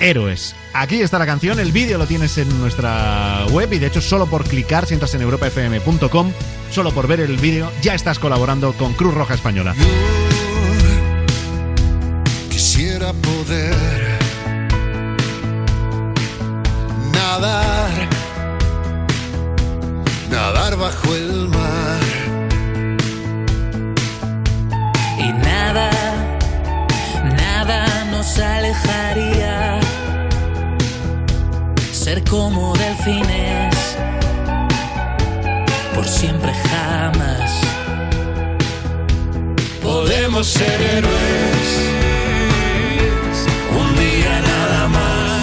[0.00, 0.54] Héroes.
[0.80, 4.26] Aquí está la canción, el vídeo lo tienes en nuestra web y de hecho solo
[4.26, 6.32] por clicar, si entras en europafm.com,
[6.70, 9.74] solo por ver el vídeo, ya estás colaborando con Cruz Roja Española.
[12.48, 14.18] Quisiera poder
[17.12, 18.08] nadar,
[20.30, 21.68] nadar bajo el mar.
[25.18, 25.90] y nada,
[27.36, 29.77] nada nos alejaría.
[32.08, 33.76] Ser como delfines,
[35.94, 37.50] por siempre jamás.
[39.82, 41.68] Podemos ser héroes,
[43.78, 45.42] un día nada más.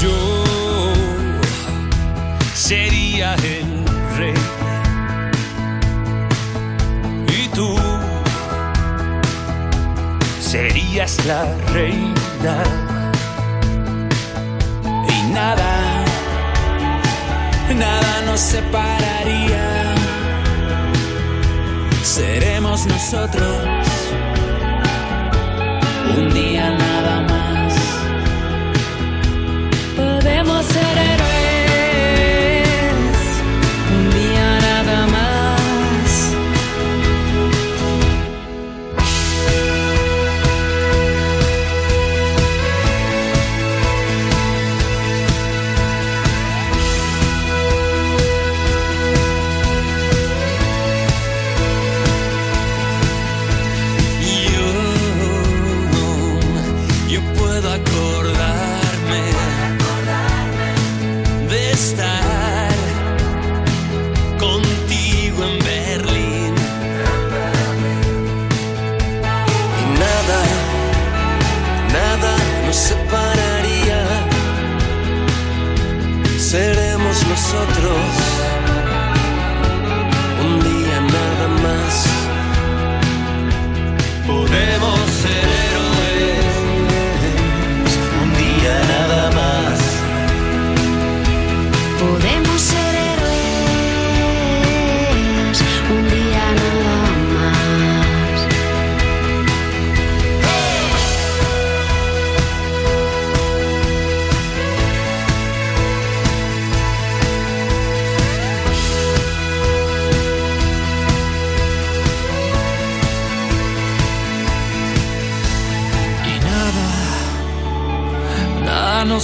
[0.00, 0.94] Yo
[2.54, 3.84] sería el
[4.16, 4.34] rey
[7.28, 7.76] y tú
[10.40, 11.44] serías la
[11.74, 12.89] reina
[15.40, 15.72] nada,
[17.84, 19.68] nada nos separaría.
[22.02, 23.54] Seremos nosotros
[26.18, 27.72] un día nada más.
[29.96, 31.09] Podemos ser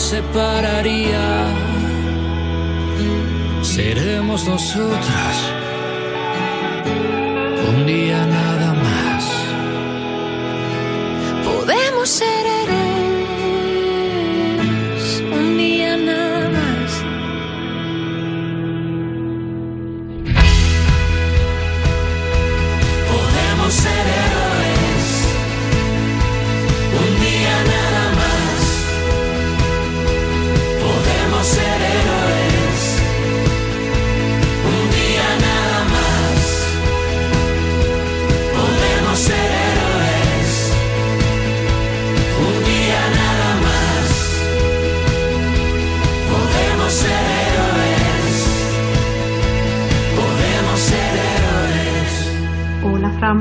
[0.06, 1.48] separaría.
[3.62, 5.55] Seremos nosotras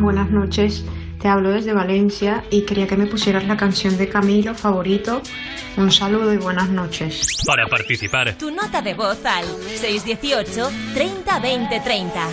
[0.05, 0.85] buenas noches.
[1.19, 5.23] Te hablo desde Valencia y quería que me pusieras la canción de Camilo favorito.
[5.77, 7.27] Un saludo y buenas noches.
[7.47, 12.27] Para participar, Tu nota de voz al 618 30 20 30.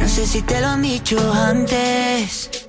[0.00, 2.61] No sé si te lo han dicho antes,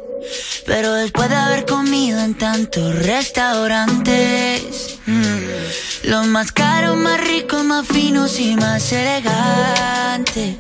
[0.66, 7.88] pero después de haber comido en tantos restaurantes, mm, los más caros, más ricos, más
[7.88, 10.58] finos y más elegantes.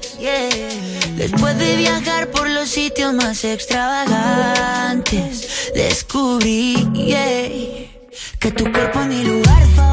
[1.17, 6.87] Después de viajar por los sitios más extravagantes, descubrí
[8.39, 9.92] que tu cuerpo es mi lugar favorito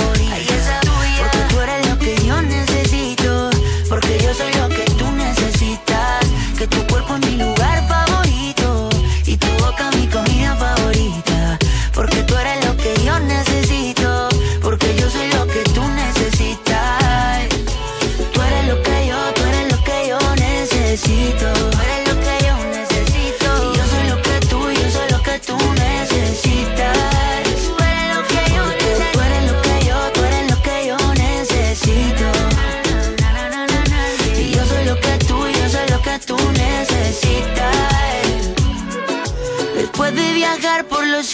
[4.31, 6.25] Yo soy lo que tú necesitas.
[6.57, 7.60] Que tu cuerpo es mi lugar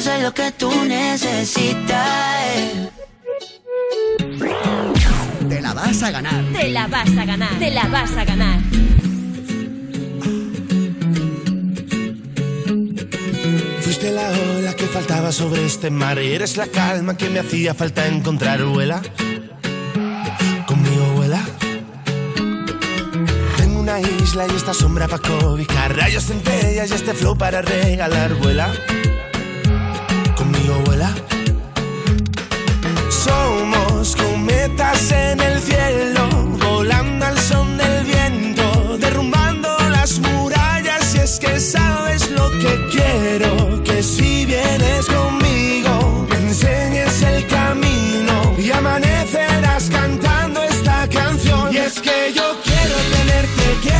[0.00, 1.94] Yo soy lo que tú necesitas.
[5.48, 6.44] Te la vas a ganar.
[6.52, 7.58] Te la vas a ganar.
[7.58, 8.60] Te la vas a ganar.
[13.80, 17.74] Fuiste la ola que faltaba sobre este mar y eres la calma que me hacía
[17.74, 19.02] falta encontrar, vuela.
[20.66, 21.42] Conmigo vuela.
[23.56, 28.34] Tengo una isla y esta sombra para cobijar, rayos centellas y este flow para regalar,
[28.34, 28.72] vuela.
[34.16, 36.28] Cometas en el cielo,
[36.58, 41.14] volando al son del viento, derrumbando las murallas.
[41.14, 48.54] Y es que sabes lo que quiero, que si vienes conmigo, me enseñes el camino
[48.58, 51.72] y amanecerás cantando esta canción.
[51.72, 53.99] Y es que yo quiero tenerte, quiero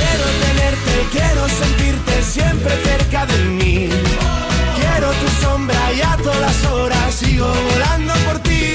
[1.09, 3.89] quiero sentirte siempre cerca de mí.
[4.79, 8.73] Quiero tu sombra y a todas horas sigo volando por ti.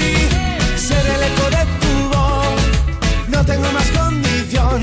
[0.77, 4.83] Ser el eco de tu voz, no tengo más condición.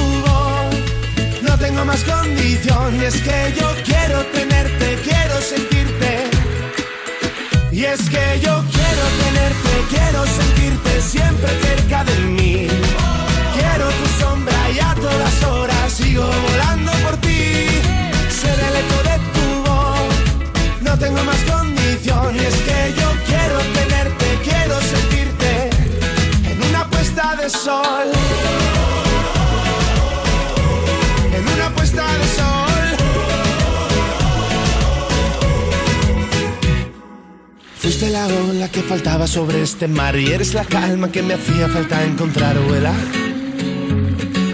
[1.61, 2.99] tengo más condición.
[2.99, 6.11] Y es que yo quiero tenerte, quiero sentirte.
[7.71, 12.67] Y es que yo quiero tenerte, quiero sentirte siempre cerca de mí.
[13.57, 17.67] Quiero tu sombra y a todas horas sigo volando por ti.
[18.39, 22.35] Ser el eco de tu voz, no tengo más condición.
[22.35, 25.69] Y es que yo quiero tenerte, quiero sentirte
[26.51, 28.70] en una puesta de sol.
[37.81, 41.67] Fuiste la ola que faltaba sobre este mar y eres la calma que me hacía
[41.67, 42.93] falta encontrar, vuela.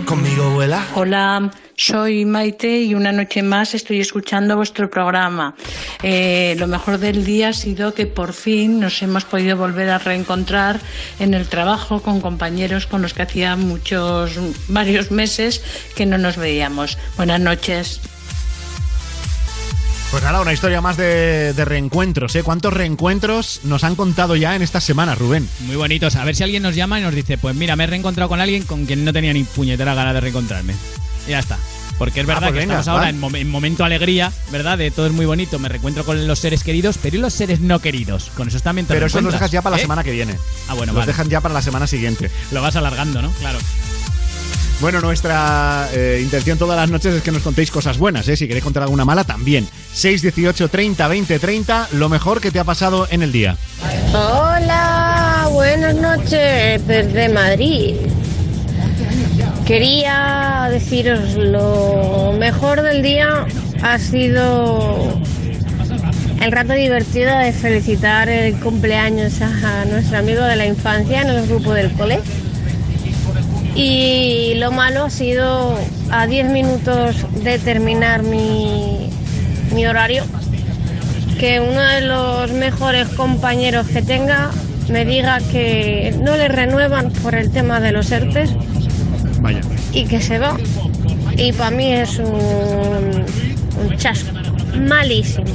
[0.05, 0.87] Conmigo vuela.
[0.95, 5.55] Hola, soy Maite y una noche más estoy escuchando vuestro programa.
[6.03, 9.97] Eh, lo mejor del día ha sido que por fin nos hemos podido volver a
[9.97, 10.79] reencontrar
[11.19, 14.39] en el trabajo con compañeros con los que hacía muchos,
[14.69, 15.61] varios meses
[15.97, 16.97] que no nos veíamos.
[17.17, 17.99] Buenas noches.
[20.11, 22.43] Pues nada, una historia más de, de reencuentros, ¿eh?
[22.43, 25.47] ¿Cuántos reencuentros nos han contado ya en esta semana, Rubén?
[25.61, 26.15] Muy bonitos.
[26.15, 28.39] A ver si alguien nos llama y nos dice, pues mira, me he reencontrado con
[28.39, 30.73] alguien con quien no tenía ni puñetera gana de reencontrarme.
[31.27, 31.57] Y ya está.
[31.97, 34.77] Porque es Ah, verdad pues que venga, estamos ahora en, mom- en momento alegría, ¿verdad?
[34.77, 37.59] De todo es muy bonito, me reencuentro con los seres queridos, pero ¿y los seres
[37.59, 38.31] no queridos?
[38.37, 39.81] Con esos también te Pero eso los dejas ya para la ¿eh?
[39.81, 40.37] semana que viene.
[40.69, 41.11] Ah, bueno, Los vale.
[41.11, 42.31] dejan ya para la semana siguiente.
[42.51, 43.29] Lo vas alargando, ¿no?
[43.31, 43.59] Claro.
[44.79, 48.37] Bueno, nuestra eh, intención todas las noches es que nos contéis cosas buenas, ¿eh?
[48.37, 49.67] Si queréis contar alguna mala, también.
[49.93, 53.57] 618 30 20 30, lo mejor que te ha pasado en el día.
[54.13, 57.95] Hola, buenas noches desde Madrid.
[59.65, 63.47] Quería deciros lo mejor del día
[63.81, 65.19] ha sido
[66.39, 71.47] el rato divertido de felicitar el cumpleaños a nuestro amigo de la infancia en el
[71.47, 72.19] grupo del cole.
[73.77, 75.77] Y lo malo ha sido
[76.09, 79.11] a 10 minutos de terminar mi,
[79.71, 80.23] mi horario
[81.39, 84.49] que uno de los mejores compañeros que tenga
[84.89, 88.49] me diga que no le renuevan por el tema de los ERTES
[89.41, 89.61] Vaya.
[89.93, 90.57] y que se va.
[91.37, 94.31] Y para mí es un, un chasco
[94.87, 95.45] malísimo.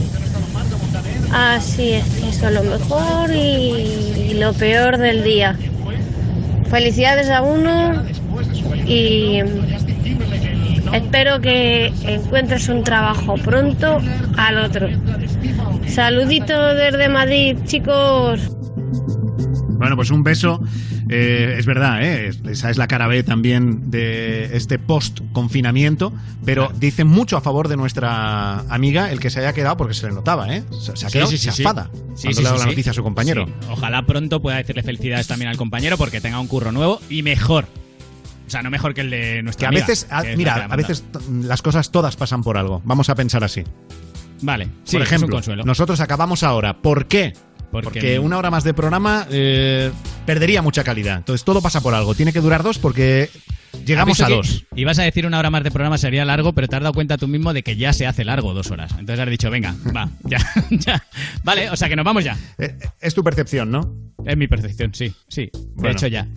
[1.32, 5.58] Así es, eso es lo mejor y, y lo peor del día.
[6.72, 8.02] Felicidades a uno
[8.86, 9.40] y
[10.94, 13.98] espero que encuentres un trabajo pronto
[14.38, 14.88] al otro.
[15.86, 18.56] Saludito desde Madrid, chicos.
[19.68, 20.62] Bueno, pues un beso.
[21.12, 22.30] Eh, es verdad, ¿eh?
[22.48, 26.12] esa es la cara B también de este post-confinamiento,
[26.44, 30.06] pero dice mucho a favor de nuestra amiga el que se haya quedado porque se
[30.08, 30.64] le notaba, ¿eh?
[30.70, 32.66] Se, se ha quedado Sí, cuando sí, le ha dado sí, la sí.
[32.68, 33.46] noticia a su compañero.
[33.46, 33.52] Sí.
[33.70, 37.66] Ojalá pronto pueda decirle felicidades también al compañero porque tenga un curro nuevo y mejor.
[38.46, 40.32] O sea, no mejor que el de Que nuestra a amiga, veces, a- que es
[40.32, 41.04] la mira, que la a veces
[41.42, 42.82] las cosas todas pasan por algo.
[42.84, 43.62] Vamos a pensar así.
[44.42, 45.64] Vale, sí, por es un ejemplo, consuelo.
[45.64, 46.76] nosotros acabamos ahora.
[46.78, 47.32] ¿Por qué?
[47.72, 49.90] Porque- Porque una hora más de programa eh,
[50.26, 51.16] perdería mucha calidad.
[51.18, 52.14] Entonces todo pasa por algo.
[52.14, 53.28] Tiene que durar dos porque
[53.84, 54.64] llegamos ¿Has a dos.
[54.74, 56.92] que Ibas a decir una hora más de programa sería largo, pero te has dado
[56.94, 58.92] cuenta tú mismo de que ya se hace largo dos horas.
[58.98, 60.38] Entonces has dicho, venga, va, ya,
[60.70, 61.02] ya.
[61.42, 62.36] Vale, o sea que nos vamos ya.
[62.58, 63.92] Eh, Es tu percepción, ¿no?
[64.24, 65.46] Es mi percepción, sí, sí.
[65.52, 65.90] De Bueno.
[65.96, 66.28] hecho ya.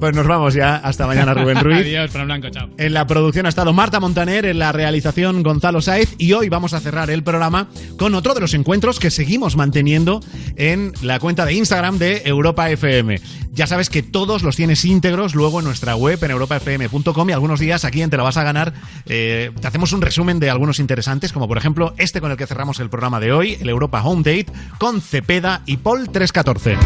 [0.00, 0.76] Pues nos vamos ya.
[0.76, 1.80] Hasta mañana, Rubén Ruiz.
[1.80, 2.70] Adiós, Fran Blanco, chao.
[2.78, 6.72] En la producción ha estado Marta Montaner, en la realización Gonzalo Sáez y hoy vamos
[6.72, 7.68] a cerrar el programa
[7.98, 10.20] con otro de los encuentros que seguimos manteniendo
[10.56, 13.20] en la cuenta de Instagram de Europa FM.
[13.52, 17.60] Ya sabes que todos los tienes íntegros luego en nuestra web en europafm.com y algunos
[17.60, 18.72] días aquí en Te la vas a ganar
[19.06, 22.46] eh, te hacemos un resumen de algunos interesantes como por ejemplo este con el que
[22.46, 24.46] cerramos el programa de hoy, el Europa Home Date
[24.78, 26.78] con Cepeda y Paul 314.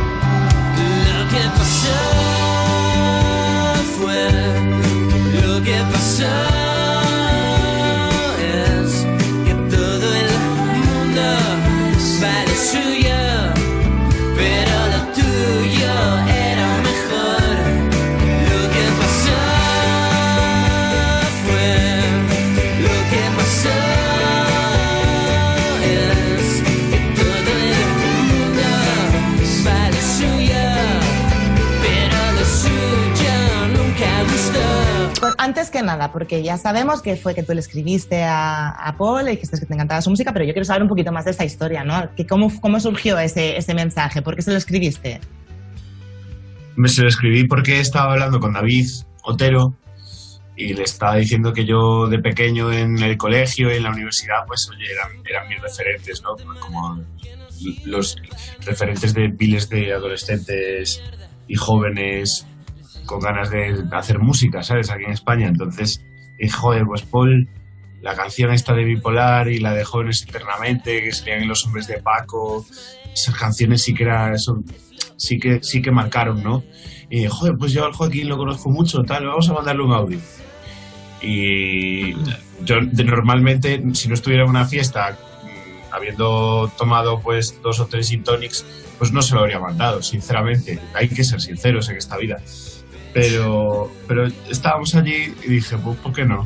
[5.65, 6.64] Lo que pasó
[35.39, 39.37] antes que nada, porque ya sabemos que fue que tú le escribiste a, Paul y
[39.37, 41.85] que te encantaba su música, pero yo quiero saber un poquito más de esa historia,
[41.85, 42.11] ¿no?
[42.29, 44.23] Cómo, ¿Cómo surgió ese, ese mensaje?
[44.23, 45.21] ¿Por qué se lo escribiste?
[46.77, 48.87] Me se lo escribí porque estaba hablando con David
[49.23, 49.77] Otero
[50.57, 54.45] y le estaba diciendo que yo de pequeño en el colegio y en la universidad,
[54.47, 54.87] pues oye,
[55.29, 56.37] eran mis referentes, ¿no?
[56.61, 57.01] Como
[57.85, 58.17] los
[58.65, 61.03] referentes de miles de adolescentes
[61.49, 62.47] y jóvenes
[63.07, 64.91] con ganas de hacer música, ¿sabes?
[64.91, 65.49] Aquí en España.
[65.49, 66.05] Entonces
[66.39, 67.49] dije, joder, pues Paul,
[68.03, 71.87] la canción esta de Bipolar y la de Jóvenes Eternamente, que salían en Los Hombres
[71.87, 72.67] de Paco,
[73.13, 74.63] esas canciones sí que era eso,
[75.17, 76.65] sí que, sí que marcaron, ¿no?
[77.09, 80.19] Y joder, pues yo al Joaquín lo conozco mucho, tal, vamos a mandarle un audio.
[81.23, 82.13] Y
[82.65, 88.09] yo normalmente, si no estuviera en una fiesta, mm, habiendo tomado pues dos o tres
[88.09, 88.67] gin tonics,
[88.99, 90.79] pues no se lo habría mandado, sinceramente.
[90.95, 92.37] Hay que ser sinceros en esta vida.
[93.15, 96.45] Pero, pero estábamos allí y dije, pues, ¿por qué no?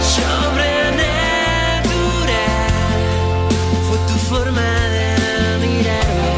[0.00, 1.82] Sobrenatural
[3.88, 4.62] fue tu forma
[4.96, 5.06] de
[5.66, 6.34] mirarme.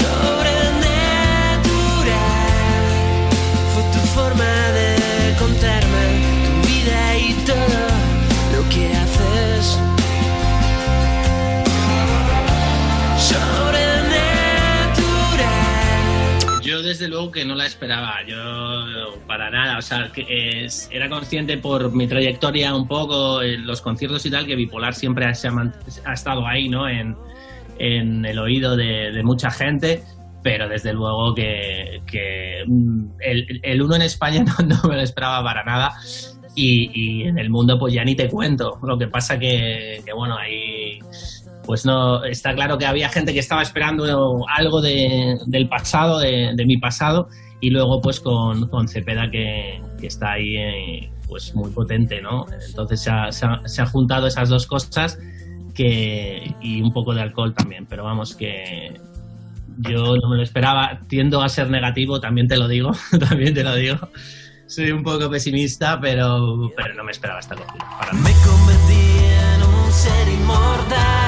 [0.00, 1.28] Sobrenatural
[3.74, 6.04] fue tu forma de contarme
[6.46, 7.82] tu vida y todo
[8.54, 9.78] lo que haces.
[16.86, 21.92] Desde luego que no la esperaba, yo para nada, o sea, que era consciente por
[21.94, 26.68] mi trayectoria un poco en los conciertos y tal que Bipolar siempre ha, estado ahí,
[26.68, 26.88] ¿no?
[26.88, 27.16] En,
[27.78, 30.02] el oído de, mucha gente,
[30.42, 32.00] pero desde luego que,
[32.66, 35.92] mm, el, el uno en España no, me lo esperaba para nada
[36.54, 40.36] y, en el mundo pues ya ni te cuento, lo que pasa que, que bueno,
[40.38, 40.98] ahí
[41.66, 44.04] pues no, está claro que había gente que estaba esperando
[44.56, 47.28] algo de- del pasado, de, mi pasado,
[47.60, 52.46] y luego pues con, con Cepeda que, está ahí eh, pues muy potente, ¿no?
[52.68, 55.18] Entonces se ha, se ha- juntado esas dos cosas
[56.60, 58.98] y un poco de alcohol también, pero vamos que
[59.78, 62.92] yo no me lo esperaba, tiendo a ser negativo, también te lo digo,
[63.28, 63.98] también te lo digo.
[64.68, 67.72] Soy un poco pesimista, pero, pero no me esperaba esta nada.
[68.14, 69.18] Me convertí
[69.54, 71.25] en un ser inmortal.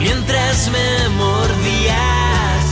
[0.00, 2.64] mientras me mordías.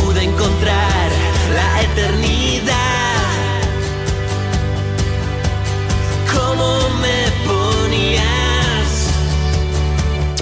[0.00, 1.10] Pude encontrar
[1.54, 2.74] la eternidad.
[6.32, 8.88] ¿Cómo me ponías?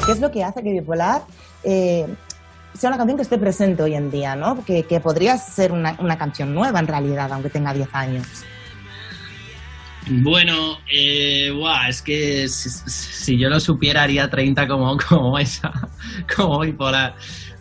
[0.05, 1.23] ¿Qué es lo que hace que Bipolar
[1.63, 2.07] eh,
[2.75, 4.63] sea una canción que esté presente hoy en día, ¿no?
[4.65, 8.45] Que, podría ser una canción nueva en realidad, aunque tenga 10 años.
[10.11, 11.51] Bueno, eh,
[11.89, 15.73] es que si, yo lo supiera haría 30 como, como esa,
[16.37, 17.15] como bipolar.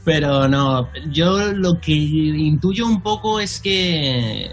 [0.06, 4.52] Pero no, yo lo que intuyo un poco es que,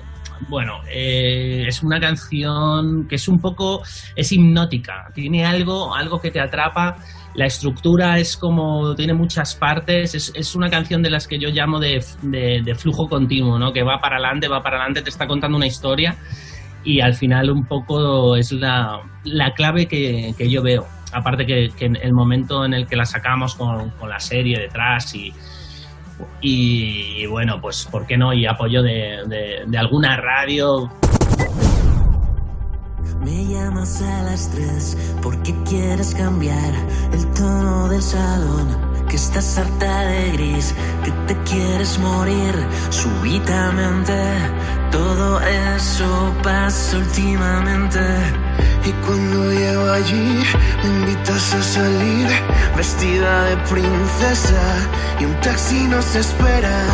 [0.49, 3.83] bueno, eh, es una canción que es un poco,
[4.15, 6.97] es hipnótica, tiene algo, algo que te atrapa.
[7.35, 11.49] La estructura es como, tiene muchas partes, es, es una canción de las que yo
[11.49, 13.73] llamo de, de- de flujo continuo, ¿no?
[13.73, 16.17] Que va para adelante, va para adelante, te está contando una historia
[16.85, 20.86] y al final un poco es la, la clave que, que yo veo.
[21.12, 25.32] Aparte que, el momento en el que la sacamos con, con la serie detrás y,
[26.40, 28.32] y, bueno, pues ¿por qué no?
[28.32, 30.89] Y apoyo de, de- de alguna radio.
[33.24, 36.73] Me llamas a las tres porque quieres cambiar
[37.12, 38.90] el tono del salón.
[39.11, 40.73] Que estás harta de gris,
[41.03, 42.55] que te quieres morir
[42.91, 44.15] súbitamente.
[44.93, 47.99] Todo eso pasa últimamente.
[48.85, 50.45] Y cuando llego allí,
[50.85, 52.28] me invitas a salir
[52.77, 54.62] vestida de princesa
[55.19, 56.85] y un taxi nos espera.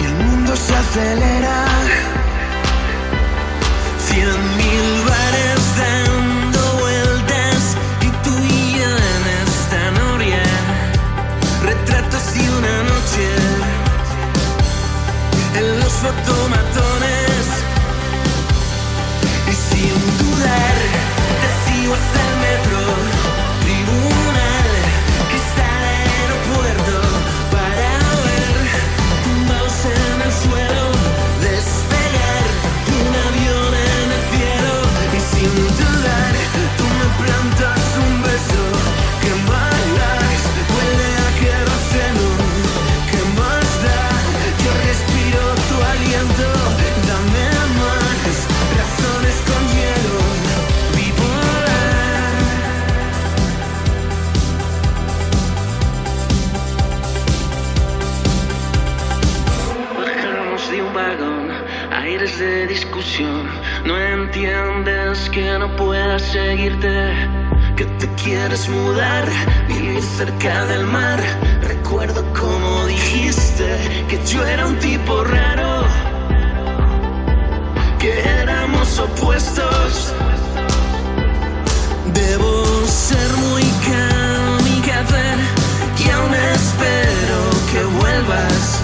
[0.00, 1.64] Y el mundo se acelera.
[4.06, 5.07] Cien mil
[12.40, 13.26] y una noche
[15.58, 17.44] en los fotomatones.
[19.50, 20.76] Y sin dudar
[21.42, 22.80] te sigo hasta el metro,
[63.88, 67.10] No entiendes que no puedas seguirte,
[67.74, 69.24] que te quieres mudar,
[69.66, 71.18] vivir cerca del mar.
[71.62, 73.66] Recuerdo como dijiste
[74.10, 75.86] que yo era un tipo raro,
[77.98, 78.12] que
[78.42, 80.12] éramos opuestos.
[82.12, 85.28] Debo ser muy kamikaze
[86.04, 87.38] y aún espero
[87.72, 88.82] que vuelvas.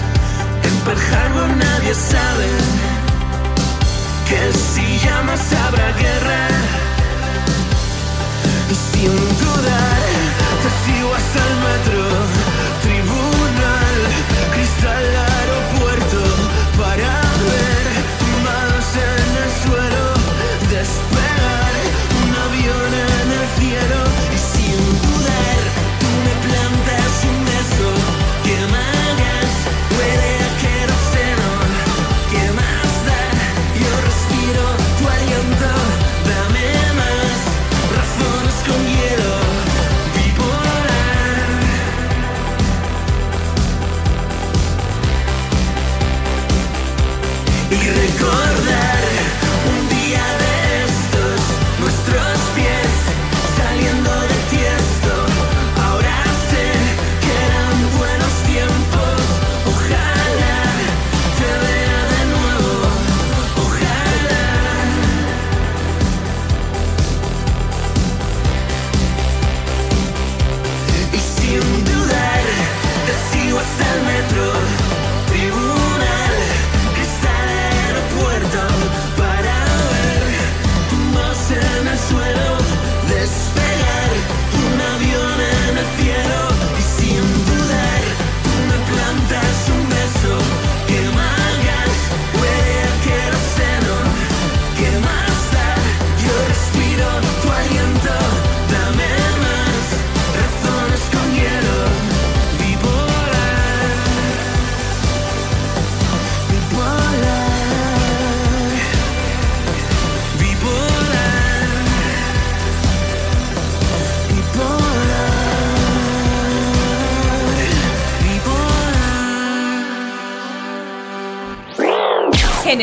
[0.63, 2.94] En Pearl nadie sabe
[4.27, 6.47] que si llamas habrá guerra.
[8.71, 10.01] Y sin dudar
[10.61, 12.01] te sigo hasta el metro,
[12.83, 13.97] tribunal,
[14.53, 15.24] cristal